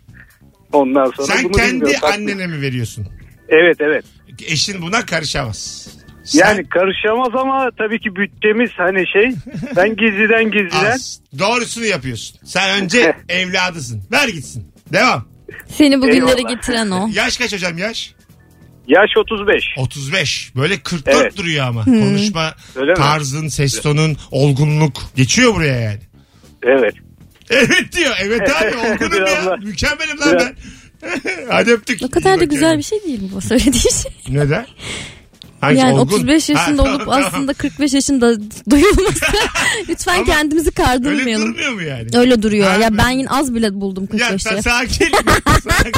Ondan 0.76 1.06
sonra 1.06 1.28
Sen 1.28 1.44
bunu 1.44 1.52
kendi 1.52 1.98
annene 1.98 2.48
mi 2.48 2.62
veriyorsun? 2.62 3.08
Evet 3.50 3.78
evet. 3.80 4.06
Eşin 4.48 4.82
buna 4.82 5.06
karışamaz. 5.06 5.88
Sen- 6.24 6.40
Yani 6.40 6.70
karışamaz 6.70 7.42
ama 7.42 7.70
tabii 7.78 8.00
ki 8.00 8.10
bütçemiz 8.16 8.70
hani 8.78 9.04
şey 9.14 9.32
ben 9.76 9.90
gizliden 9.96 10.44
gizliden 10.52 10.92
Az. 10.92 11.20
Doğrusunu 11.40 11.86
yapıyorsun. 11.86 12.38
Sen 12.46 12.84
önce 12.84 13.16
evladısın. 13.30 14.04
Ver 14.12 14.28
gitsin. 14.28 14.68
Devam. 14.94 15.28
Seni 15.68 15.98
bugünlere 16.02 16.16
Eyvallah. 16.40 16.50
getiren 16.50 16.92
o. 16.92 17.10
Yaş 17.14 17.38
kaç 17.38 17.54
hocam 17.54 17.78
yaş? 17.78 18.16
yaş 18.88 19.10
35. 19.18 19.64
35. 19.78 20.52
Böyle 20.56 20.80
44 20.80 21.16
Evet. 21.22 21.38
duruyor 21.38 21.66
ama. 21.68 21.86
Konuşma 21.86 22.56
Öyle 22.76 22.92
mi? 22.92 22.96
tarzın, 22.98 23.48
ses 23.48 23.82
tonun, 23.82 24.18
olgunluk. 24.32 24.94
Geçiyor 25.16 25.56
buraya 25.56 25.80
yani. 25.82 26.00
Evet. 26.64 26.94
Evet 27.50 27.92
diyor. 27.96 28.16
Evet 28.22 28.42
abi 28.62 29.02
Biraz 29.12 29.30
ya. 29.32 29.46
da- 29.46 29.58
Mükemmelim 29.58 30.20
lan 30.20 30.32
Biraz- 30.32 30.44
ben. 30.48 30.56
Hadi 31.50 31.72
öptük. 31.72 32.02
O 32.04 32.10
kadar 32.10 32.32
da 32.40 32.44
İyi 32.44 32.46
bak 32.48 32.52
güzel 32.52 32.68
yani. 32.68 32.78
bir 32.78 32.84
şey 32.84 33.04
değil 33.04 33.22
bu 33.36 33.42
söylediği 33.42 33.82
şey. 33.82 34.12
Neden? 34.30 34.66
Hangisi 35.62 35.82
yani 35.86 36.00
olgun? 36.00 36.16
35 36.16 36.50
yaşında 36.50 36.84
Ha, 36.84 36.90
olup 36.90 37.00
tamam, 37.00 37.16
tamam. 37.16 37.24
aslında 37.28 37.54
45 37.54 37.94
yaşında 37.94 38.36
duyulması. 38.70 39.26
Lütfen 39.90 40.16
Ama 40.16 40.26
kendimizi 40.26 40.68
Öyle 40.68 40.72
kardırmayalım. 40.76 41.48
durmuyor 41.54 41.72
mu 41.72 41.82
yani? 41.82 42.08
Öyle 42.18 42.42
duruyor. 42.42 42.68
Ha, 42.68 42.76
ya 42.76 42.98
ben 42.98 43.10
yine 43.10 43.30
az 43.30 43.56
bile 43.56 43.74
buldum 43.82 44.08
Ya 44.14 44.28
45'te. 44.30 44.38
sen 44.40 44.62
sakin. 44.62 45.06
sakin. 45.70 45.92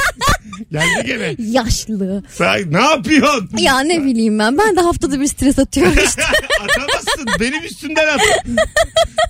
Geldi 0.72 1.06
gene. 1.06 1.34
Yaşlı. 1.38 2.22
Sakin. 2.34 2.72
Ne 2.72 2.80
yapıyorsun? 2.80 3.50
Ya 3.58 3.80
ne 3.80 4.04
bileyim 4.04 4.38
ben. 4.38 4.58
Ben 4.58 4.76
de 4.76 4.80
haftada 4.80 5.20
bir 5.20 5.26
stres 5.26 5.58
atıyorum 5.58 5.94
işte. 6.04 6.22
Atamazsın. 6.64 7.26
Benim 7.40 7.64
üstümden 7.64 8.08
at. 8.08 8.20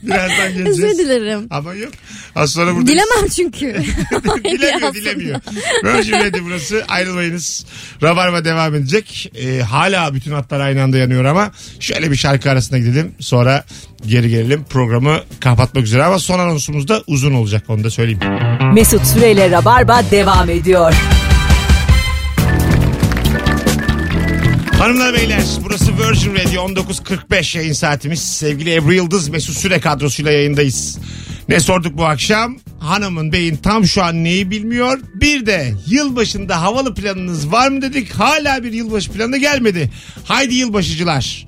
Birazdan 0.03 0.53
geleceğiz. 0.55 0.69
Özür 0.85 0.99
dilerim. 0.99 1.47
Ama 1.51 1.75
yok. 1.75 1.93
Az 2.35 2.53
sonra 2.53 2.75
buradayız. 2.75 2.89
Dilemem 2.89 3.29
çünkü. 3.37 3.67
dilemiyor 4.45 4.95
dilemiyor. 4.95 5.41
Virgin 5.85 6.13
Radio 6.13 6.45
burası 6.45 6.85
ayrılmayınız. 6.89 7.67
Rabarba 8.03 8.45
devam 8.45 8.75
edecek. 8.75 9.33
Ee, 9.35 9.61
hala 9.63 10.15
bütün 10.15 10.33
hatlar 10.33 10.61
aynı 10.61 10.83
anda 10.83 10.99
yanıyor 10.99 11.25
ama 11.25 11.51
şöyle 11.81 12.11
bir 12.11 12.17
şarkı 12.17 12.51
arasına 12.51 12.79
gidelim. 12.79 13.15
Sonra 13.21 13.65
geri 14.07 14.29
gelelim. 14.31 14.65
Programı 14.71 15.21
kapatmak 15.41 15.85
üzere 15.85 16.05
ama 16.05 16.19
son 16.19 16.39
anonsumuz 16.39 16.89
da 16.89 17.03
uzun 17.07 17.35
olacak 17.35 17.65
onu 17.69 17.85
da 17.85 17.91
söyleyeyim. 17.91 18.21
Mesut 18.75 19.07
Süreyle 19.07 19.51
Rabarba 19.51 20.03
devam 20.11 20.51
ediyor. 20.51 20.95
Hanımlar 24.79 25.15
beyler 25.15 25.43
burası 25.65 25.93
Virgin 25.99 26.35
Radio 26.35 26.69
19.45 26.69 27.59
yayın 27.59 27.73
saatimiz. 27.73 28.23
Sevgili 28.23 28.75
Ebru 28.75 28.93
Yıldız 28.95 29.29
Mesut 29.29 29.57
Süre 29.57 29.81
kadrosuyla 29.81 30.33
yayındayız. 30.33 30.99
Ne 31.49 31.61
sorduk 31.61 31.99
bu 31.99 32.05
akşam? 32.05 32.57
Hanımın 32.81 33.33
beyin 33.33 33.57
tam 33.57 33.87
şu 33.87 34.03
an 34.03 34.25
neyi 34.25 34.51
bilmiyor? 34.51 35.01
Bir 35.15 35.47
de 35.47 35.75
yılbaşında 35.87 36.63
havalı 36.63 36.95
planınız 36.95 37.53
var 37.53 37.69
mı 37.69 37.83
dedik. 37.83 38.11
Hala 38.11 38.65
bir 38.65 38.73
yılbaşı 38.73 39.13
planı 39.13 39.37
gelmedi. 39.37 39.91
Haydi 40.25 40.55
yılbaşıcılar. 40.55 41.47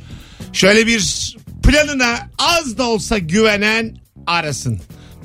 Şöyle 0.53 0.87
bir 0.87 1.37
planına 1.63 2.19
az 2.39 2.79
da 2.79 2.89
olsa 2.89 3.19
güvenen 3.19 3.97
arasın. 4.27 4.81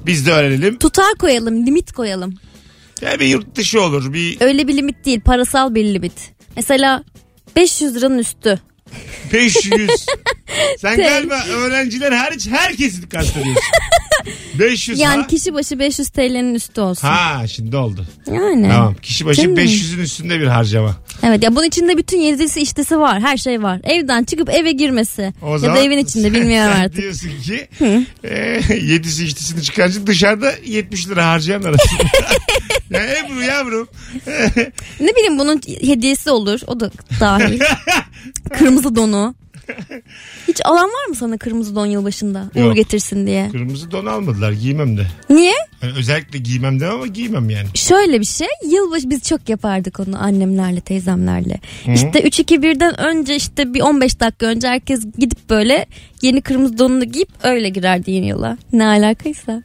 Biz 0.05 0.25
de 0.25 0.31
öğrenelim. 0.31 0.77
Tutar 0.77 1.15
koyalım, 1.19 1.65
limit 1.65 1.91
koyalım. 1.91 2.33
Ya 3.01 3.19
bir 3.19 3.25
yurt 3.25 3.55
dışı 3.55 3.81
olur. 3.81 4.13
Bir 4.13 4.41
Öyle 4.41 4.67
bir 4.67 4.77
limit 4.77 5.05
değil, 5.05 5.21
parasal 5.21 5.75
bir 5.75 5.85
limit. 5.93 6.13
Mesela 6.55 7.03
500 7.55 7.95
liranın 7.95 8.17
üstü. 8.17 8.59
500. 9.33 10.05
Sen 10.77 10.97
galiba 10.97 11.43
öğrenciler 11.49 12.11
hariç 12.11 12.47
herkesi 12.47 13.09
kastediyorsun. 13.09 13.63
500 14.59 14.99
Yani 14.99 15.21
ha? 15.21 15.27
kişi 15.27 15.53
başı 15.53 15.79
500 15.79 16.09
TL'nin 16.09 16.55
üstü 16.55 16.81
olsun. 16.81 17.07
Ha 17.07 17.47
şimdi 17.47 17.77
oldu. 17.77 18.05
Yani. 18.27 18.69
Tamam. 18.71 18.95
Kişi 19.01 19.25
başı 19.25 19.37
Değil 19.37 19.49
mi? 19.49 19.59
500'ün 19.59 19.99
üstünde 20.03 20.39
bir 20.39 20.47
harcama. 20.47 20.95
Evet 21.23 21.43
ya 21.43 21.55
bunun 21.55 21.65
içinde 21.65 21.97
bütün 21.97 22.19
yedisi 22.19 22.61
iştesi 22.61 22.99
var. 22.99 23.21
Her 23.21 23.37
şey 23.37 23.63
var. 23.63 23.79
Evden 23.83 24.23
çıkıp 24.23 24.49
eve 24.49 24.71
girmesi. 24.71 25.33
O 25.41 25.51
ya 25.51 25.57
zaman 25.57 25.77
da 25.77 25.81
evin 25.81 25.97
içinde 25.97 26.33
bilmiyorum 26.33 26.71
sen 26.75 26.81
artık. 26.83 26.97
diyorsun 27.01 27.29
ki 27.43 27.67
e, 28.23 28.61
yedisi 28.81 29.25
içtisini 29.25 29.63
çıkarınca 29.63 30.07
dışarıda 30.07 30.51
70 30.65 31.07
lira 31.09 31.27
harcayan 31.29 31.61
arasında. 31.63 32.03
ya 32.89 33.01
Ebru 33.17 33.41
yavrum. 33.41 33.87
Ne 34.99 35.15
bileyim 35.15 35.39
bunun 35.39 35.61
hediyesi 35.81 36.31
olur. 36.31 36.59
O 36.67 36.79
da 36.79 36.91
dahil. 37.19 37.59
Kırmızı 38.57 38.95
donu. 38.95 39.35
Hiç 40.47 40.61
alan 40.65 40.89
var 40.89 41.05
mı 41.09 41.15
sana 41.15 41.37
kırmızı 41.37 41.75
don 41.75 41.85
yılbaşında? 41.85 42.49
Uğur 42.55 42.61
Yok. 42.61 42.75
getirsin 42.75 43.27
diye. 43.27 43.49
Kırmızı 43.51 43.91
don 43.91 44.05
almadılar 44.05 44.51
giymem 44.51 44.97
de. 44.97 45.07
Niye? 45.29 45.53
Yani 45.81 45.93
özellikle 45.97 46.39
giymem 46.39 46.79
de 46.79 46.87
ama 46.87 47.07
giymem 47.07 47.49
yani. 47.49 47.67
Şöyle 47.73 48.19
bir 48.19 48.25
şey 48.25 48.47
yılbaşı 48.69 49.09
biz 49.09 49.23
çok 49.23 49.49
yapardık 49.49 49.99
onu 49.99 50.23
annemlerle 50.23 50.81
teyzemlerle. 50.81 51.59
İşte 51.93 52.09
3-2-1'den 52.09 52.99
önce 52.99 53.35
işte 53.35 53.73
bir 53.73 53.81
15 53.81 54.19
dakika 54.19 54.45
önce 54.45 54.67
herkes 54.67 55.05
gidip 55.17 55.49
böyle 55.49 55.85
yeni 56.21 56.41
kırmızı 56.41 56.77
donunu 56.77 57.03
giyip 57.03 57.29
öyle 57.43 57.69
girerdi 57.69 58.11
yeni 58.11 58.27
yıla. 58.27 58.57
Ne 58.73 58.85
alakaysa. 58.85 59.63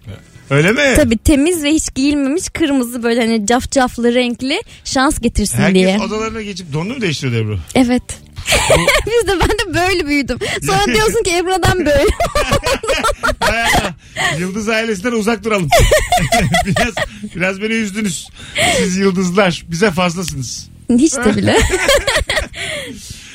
Öyle 0.51 0.73
mi? 0.73 0.81
Tabii 0.97 1.17
temiz 1.19 1.63
ve 1.63 1.71
hiç 1.71 1.95
giyilmemiş 1.95 2.49
kırmızı 2.49 3.03
böyle 3.03 3.21
hani 3.21 3.47
cafcaflı 3.47 4.15
renkli 4.15 4.61
şans 4.85 5.19
getirsin 5.21 5.59
Herkes 5.59 5.75
diye. 5.75 5.99
odalarına 6.01 6.43
geçip 6.43 6.73
donunu 6.73 6.95
mu 6.95 7.01
değiştiriyordu 7.01 7.47
Ebru? 7.47 7.59
Evet. 7.75 8.03
Biz 9.07 9.29
de 9.29 9.41
ben 9.41 9.49
de 9.49 9.75
böyle 9.75 10.07
büyüdüm. 10.07 10.39
Sonra 10.67 10.87
diyorsun 10.95 11.23
ki 11.23 11.37
Ebru'dan 11.37 11.79
böyle. 11.79 12.07
Allah. 13.41 13.95
Yıldız 14.39 14.69
ailesinden 14.69 15.13
uzak 15.13 15.45
duralım. 15.45 15.69
biraz, 16.67 16.95
biraz 17.37 17.63
beni 17.63 17.73
üzdünüz. 17.73 18.29
Siz 18.79 18.97
yıldızlar 18.97 19.65
bize 19.69 19.91
fazlasınız. 19.91 20.69
Hiç 20.99 21.17
de 21.17 21.37
bile. 21.37 21.59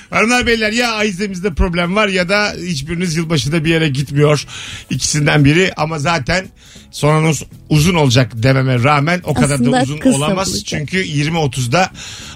Hanımlar 0.09 0.47
beyler 0.47 0.71
ya 0.71 0.91
aizemizde 0.91 1.53
problem 1.53 1.95
var 1.95 2.07
ya 2.07 2.29
da 2.29 2.53
hiçbiriniz 2.61 3.15
yılbaşında 3.15 3.65
bir 3.65 3.69
yere 3.69 3.89
gitmiyor. 3.89 4.45
İkisinden 4.89 5.45
biri 5.45 5.73
ama 5.77 5.99
zaten 5.99 6.47
son 6.91 7.15
anons 7.15 7.43
uzun 7.69 7.95
olacak 7.95 8.31
dememe 8.35 8.83
rağmen 8.83 9.21
o 9.23 9.33
kadar 9.33 9.55
Aslında 9.55 9.71
da 9.77 9.83
uzun 9.83 9.97
kısa 9.97 10.17
olamaz. 10.17 10.49
olacak. 10.49 10.65
Çünkü 10.65 10.97
20.30'da 11.05 11.91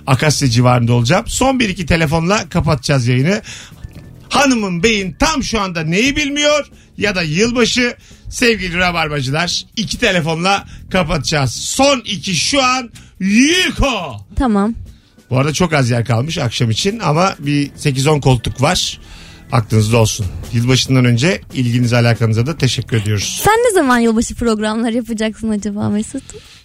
Akasya 0.08 0.50
civarında 0.50 0.94
olacağım. 0.94 1.26
Son 1.28 1.60
bir 1.60 1.70
iki 1.70 1.86
telefonla 1.86 2.50
kapatacağız 2.50 3.08
yayını. 3.08 3.42
Hanımın 4.30 4.84
beyin 4.84 5.16
tam 5.20 5.44
şu 5.44 5.62
anda 5.62 5.84
neyi 5.84 6.16
bilmiyor 6.16 6.68
ya 6.98 7.16
da 7.16 7.22
yılbaşı 7.24 7.96
sevgili 8.30 8.78
rabarbacılar 8.78 9.64
iki 9.76 10.00
telefonla 10.00 10.66
kapatacağız. 10.92 11.52
Son 11.52 12.00
iki 12.06 12.36
şu 12.36 12.64
an 12.64 12.90
Yuko. 13.20 14.26
tamam. 14.36 14.76
Bu 15.30 15.38
arada 15.38 15.54
çok 15.54 15.74
az 15.74 15.90
yer 15.90 16.06
kalmış 16.06 16.38
akşam 16.38 16.70
için 16.70 17.00
ama 17.00 17.36
bir 17.40 17.70
8-10 17.70 18.22
koltuk 18.22 18.62
var. 18.62 19.00
Aklınızda 19.52 19.98
olsun. 19.98 20.26
Yılbaşından 20.54 21.06
önce 21.06 21.42
ilginize 21.54 21.98
alakanıza 21.98 22.46
da 22.46 22.58
teşekkür 22.58 22.98
ediyoruz. 22.98 23.42
Sen 23.44 23.54
ne 23.54 23.74
zaman 23.74 24.00
yılbaşı 24.00 24.36
programları 24.36 24.96
yapacaksın 24.96 25.50
acaba 25.50 25.90
Mesut? 25.90 26.24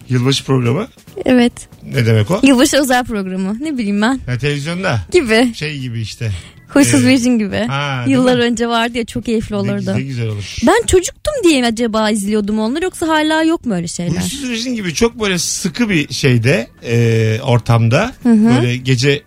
Yılbaşı 0.09 0.45
programı 0.45 0.87
Evet. 1.25 1.53
ne 1.83 2.05
demek 2.05 2.31
o? 2.31 2.39
Yılbaşı 2.43 2.77
özel 2.77 3.05
programı. 3.05 3.57
Ne 3.59 3.77
bileyim 3.77 4.01
ben. 4.01 4.19
Ya 4.27 4.37
televizyonda 4.37 5.01
Gibi. 5.11 5.53
şey 5.55 5.79
gibi 5.79 6.01
işte. 6.01 6.31
Huysuz 6.69 7.05
Ee, 7.05 7.07
Virgin 7.07 7.39
gibi. 7.39 7.55
ha, 7.57 8.03
değil 8.05 8.17
Yıllar 8.17 8.35
mi? 8.35 8.41
önce 8.41 8.67
vardı 8.67 8.97
ya 8.97 9.05
çok 9.05 9.25
keyifli 9.25 9.53
Ne, 9.53 9.57
olurdu. 9.57 9.93
ne 9.95 10.01
güzel 10.01 10.27
olur. 10.27 10.55
Ben 10.67 10.85
çocuktum 10.87 11.33
diye 11.43 11.65
acaba 11.65 12.09
izliyordum 12.09 12.59
onları 12.59 12.83
yoksa 12.83 13.07
hala 13.07 13.43
yok 13.43 13.65
mu 13.65 13.73
öyle 13.75 13.87
şeyler? 13.87 14.21
Huysuz 14.21 14.49
Virgin 14.49 14.75
gibi 14.75 14.93
çok 14.93 15.19
böyle 15.21 15.39
sıkı 15.39 15.89
bir 15.89 16.13
şeyde 16.13 16.67
e, 16.85 17.39
ortamda 17.43 18.13
böyle 18.25 18.77
gece 18.77 19.21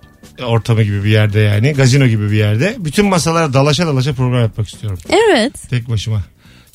ortamı 0.46 0.83
gibi 0.83 1.05
bir 1.05 1.11
yerde 1.11 1.40
yani 1.40 1.72
gazino 1.72 2.07
gibi 2.07 2.31
bir 2.31 2.37
yerde 2.37 2.77
bütün 2.79 3.07
masalara 3.07 3.53
dalaşa 3.53 3.87
dalaşa 3.87 4.12
program 4.12 4.40
yapmak 4.42 4.68
istiyorum 4.68 4.98
Evet. 5.11 5.53
tek 5.70 5.88
başıma. 5.90 6.22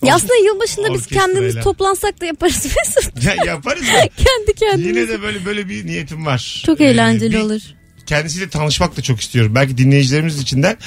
Ya 0.03 0.15
aslında 0.15 0.33
yılbaşında 0.45 0.93
biz 0.93 1.07
kendimiz 1.07 1.55
toplansak 1.63 2.21
da 2.21 2.25
yaparız 2.25 2.65
Mesut. 2.77 3.23
Ya 3.25 3.35
yaparız 3.45 3.83
Kendi 4.17 4.53
kendimize. 4.59 4.99
yine 4.99 5.09
de 5.09 5.21
böyle 5.21 5.45
böyle 5.45 5.69
bir 5.69 5.85
niyetim 5.85 6.25
var. 6.25 6.63
Çok 6.65 6.81
Ee, 6.81 6.85
eğlenceli 6.85 7.33
bir- 7.33 7.39
olur. 7.39 7.61
Kendisiyle 8.05 8.49
tanışmak 8.49 8.97
da 8.97 9.01
çok 9.01 9.21
istiyorum. 9.21 9.55
Belki 9.55 9.77
dinleyicilerimiz 9.77 10.39
içinden 10.39 10.77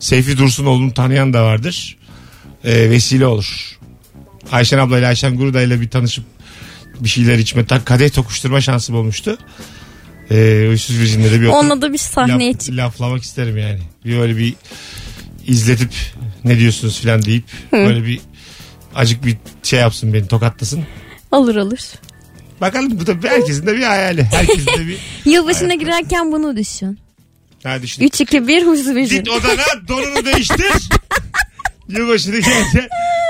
Seyfi 0.00 0.38
Dursunoğlu'nu 0.38 0.94
tanıyan 0.94 1.32
da 1.32 1.44
vardır. 1.44 1.96
Ee, 2.64 2.90
vesile 2.90 3.26
olur. 3.26 3.78
Ayşen 4.52 4.78
ablayla 4.78 5.08
Ayşen 5.08 5.36
Guruday'la 5.36 5.80
bir 5.80 5.88
tanışıp 5.90 6.24
bir 7.00 7.08
şeyler 7.08 7.38
içme, 7.38 7.64
tak- 7.66 7.86
kadeh 7.86 8.10
tokuşturma 8.10 8.60
şansım 8.60 8.96
olmuştu. 8.96 9.38
Ee, 10.30 10.66
Uysuz 10.70 10.98
Virgin'de 10.98 11.32
de 11.32 11.40
bir 11.40 11.46
Onunla 11.46 11.82
da 11.82 11.92
bir 11.92 11.98
sahneye 11.98 12.50
laf- 12.52 12.58
çık. 12.60 12.76
laflamak 12.76 13.22
isterim 13.22 13.58
yani. 13.58 13.80
Bir 14.04 14.18
böyle 14.18 14.36
bir 14.36 14.54
izletip 15.46 15.92
ne 16.44 16.58
diyorsunuz 16.58 17.00
filan 17.00 17.22
deyip 17.22 17.44
böyle 17.72 18.06
bir 18.06 18.20
acık 18.94 19.24
bir 19.26 19.36
şey 19.62 19.80
yapsın 19.80 20.12
beni 20.14 20.26
tokatlasın. 20.26 20.84
Olur 21.30 21.56
olur. 21.56 21.78
Bakalım 22.62 23.00
bu 23.00 23.06
da 23.06 23.28
herkesin 23.28 23.66
de 23.66 23.76
bir 23.76 23.82
hayali. 23.82 24.24
Herkesin 24.24 24.66
de 24.66 24.86
bir 24.86 24.98
Yılbaşına 25.30 25.74
girerken 25.74 26.32
bunu 26.32 26.56
düşün. 26.56 26.98
ha 27.62 27.82
düşün. 27.82 28.02
3 28.04 28.20
2 28.20 28.48
1 28.48 28.66
Huysuz 28.66 28.94
Virgin. 28.94 29.16
Git 29.16 29.28
odana 29.28 29.88
donunu 29.88 30.24
değiştir. 30.24 30.66
Yılbaşını 31.88 32.34
gelince 32.38 32.88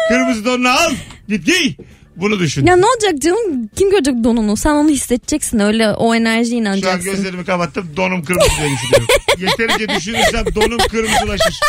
kırmızı 0.09 0.45
donunu 0.45 0.69
al. 0.69 0.93
Git 1.29 1.47
giy. 1.47 1.75
Bunu 2.17 2.39
düşün. 2.39 2.67
Ya 2.67 2.77
ne 2.77 2.87
olacak 2.87 3.23
canım? 3.23 3.69
Kim 3.77 3.91
görecek 3.91 4.15
donunu? 4.25 4.57
Sen 4.57 4.71
onu 4.71 4.89
hissedeceksin. 4.89 5.59
Öyle 5.59 5.91
o 5.91 6.15
enerjiye 6.15 6.63
Şu 6.63 6.69
an 6.69 6.77
inanacaksın. 6.77 7.11
gözlerimi 7.13 7.45
kapattım 7.45 7.91
donum 7.97 8.25
kırmızı 8.25 8.49
diye 8.59 8.71
düşünüyorum. 8.77 9.07
Yeterince 9.39 9.89
düşünürsem 9.97 10.45
donum 10.55 10.79
kırmızılaşır. 10.79 11.61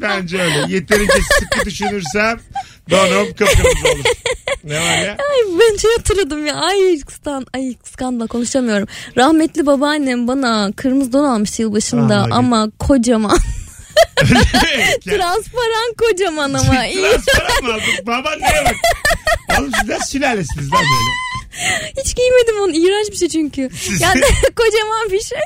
Bence 0.00 0.42
öyle. 0.42 0.64
Yeterince 0.74 1.12
sıkı 1.40 1.64
düşünürsem 1.66 2.40
donum 2.90 3.26
kıpkırmızı 3.26 3.88
olur. 3.94 4.04
Ne 4.64 4.74
var 4.80 4.98
ya? 4.98 5.10
Ay 5.12 5.58
ben 5.60 5.76
şey 5.76 5.90
hatırladım 5.96 6.46
ya. 6.46 6.54
Ay 6.54 7.00
kıskan, 7.00 7.46
ay 7.54 7.74
kıskanla 7.76 8.26
konuşamıyorum. 8.26 8.88
Rahmetli 9.16 9.66
babaannem 9.66 10.28
bana 10.28 10.72
kırmızı 10.76 11.12
don 11.12 11.24
almış 11.24 11.58
yılbaşında 11.58 12.14
Anladım. 12.16 12.32
ama 12.32 12.70
kocaman. 12.78 13.38
Transparan 15.04 15.94
kocaman 15.98 16.54
ama. 16.54 16.74
Transparan 16.92 17.64
mı 17.64 17.72
aldın? 17.72 18.06
Baban 18.06 18.40
neye 18.40 18.64
bak? 18.64 18.74
Oğlum 19.60 19.70
sizler 19.80 19.98
sülalesiniz 20.00 20.72
lan 20.72 20.80
böyle. 20.82 21.10
Hiç 22.04 22.16
giymedim 22.16 22.60
onu. 22.60 22.72
İğrenç 22.76 23.10
bir 23.10 23.16
şey 23.16 23.28
çünkü. 23.28 23.68
Yani 24.00 24.20
kocaman 24.56 25.10
bir 25.12 25.20
şey. 25.20 25.38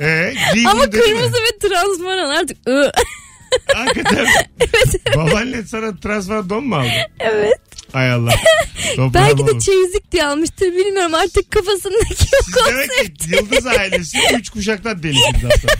Ee, 0.00 0.34
Ama 0.68 0.86
dedi 0.86 0.96
mi? 0.96 1.02
kırmızı 1.02 1.32
ve 1.34 1.58
transparan 1.68 2.28
artık. 2.28 2.56
Hakikaten. 3.74 4.26
Babaannen 5.16 5.62
sana 5.62 5.96
transfer 5.96 6.48
don 6.48 6.64
mu 6.66 6.76
aldı? 6.76 6.88
evet. 7.20 7.58
Hay 7.92 8.10
Allah. 8.12 8.30
Toprağım 8.96 9.14
Belki 9.14 9.38
de 9.38 9.42
oğlum. 9.42 9.58
çeyizlik 9.58 10.12
diye 10.12 10.24
almıştır. 10.26 10.66
Bilmiyorum 10.66 11.14
artık 11.14 11.50
kafasındaki 11.50 12.14
o 12.14 12.42
Siz 12.44 12.66
demek 12.66 13.18
ki 13.18 13.30
Yıldız 13.36 13.66
ailesi 13.66 14.18
üç 14.38 14.50
kuşaktan 14.50 15.02
delisiniz 15.02 15.44
aslında. 15.44 15.72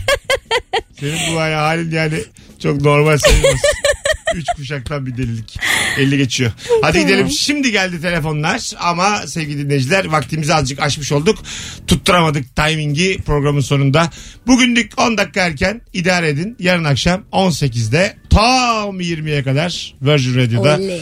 Senin 0.99 1.35
bu 1.35 1.39
hani 1.39 1.53
halin 1.53 1.91
yani 1.91 2.23
çok 2.63 2.81
normal 2.81 3.17
sayılmaz. 3.17 3.59
Üç 4.35 4.45
kuşaktan 4.55 5.05
bir 5.05 5.17
delilik. 5.17 5.59
50 5.97 6.17
geçiyor. 6.17 6.51
Hadi 6.81 6.99
gidelim. 6.99 7.29
Şimdi 7.29 7.71
geldi 7.71 8.01
telefonlar 8.01 8.71
ama 8.79 9.27
sevgili 9.27 9.63
dinleyiciler 9.63 10.05
vaktimizi 10.05 10.53
azıcık 10.53 10.79
aşmış 10.79 11.11
olduk. 11.11 11.39
Tutturamadık 11.87 12.55
timingi 12.55 13.17
programın 13.25 13.61
sonunda. 13.61 14.09
Bugünlük 14.47 14.99
10 15.01 15.17
dakika 15.17 15.41
erken 15.41 15.81
idare 15.93 16.29
edin. 16.29 16.55
Yarın 16.59 16.83
akşam 16.83 17.23
18'de 17.31 18.17
tam 18.29 18.99
20'ye 19.01 19.43
kadar 19.43 19.95
Virgin 20.01 20.35
Radio'da 20.35 20.75
Oley. 20.75 21.01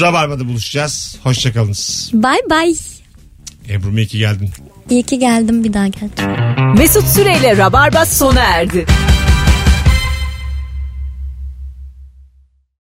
Rabarba'da 0.00 0.48
buluşacağız. 0.48 1.16
Hoşçakalınız. 1.22 2.10
Bye 2.12 2.50
bye. 2.50 2.74
Ebru 3.68 3.98
iyi 3.98 4.06
ki 4.06 4.18
geldin. 4.18 4.50
İyi 4.90 5.02
ki 5.02 5.18
geldim 5.18 5.64
bir 5.64 5.72
daha 5.72 5.86
geldim. 5.86 6.24
Mesut 6.78 7.06
Süreyle 7.06 7.56
Rabarba 7.56 8.06
sona 8.06 8.40
erdi. 8.40 8.86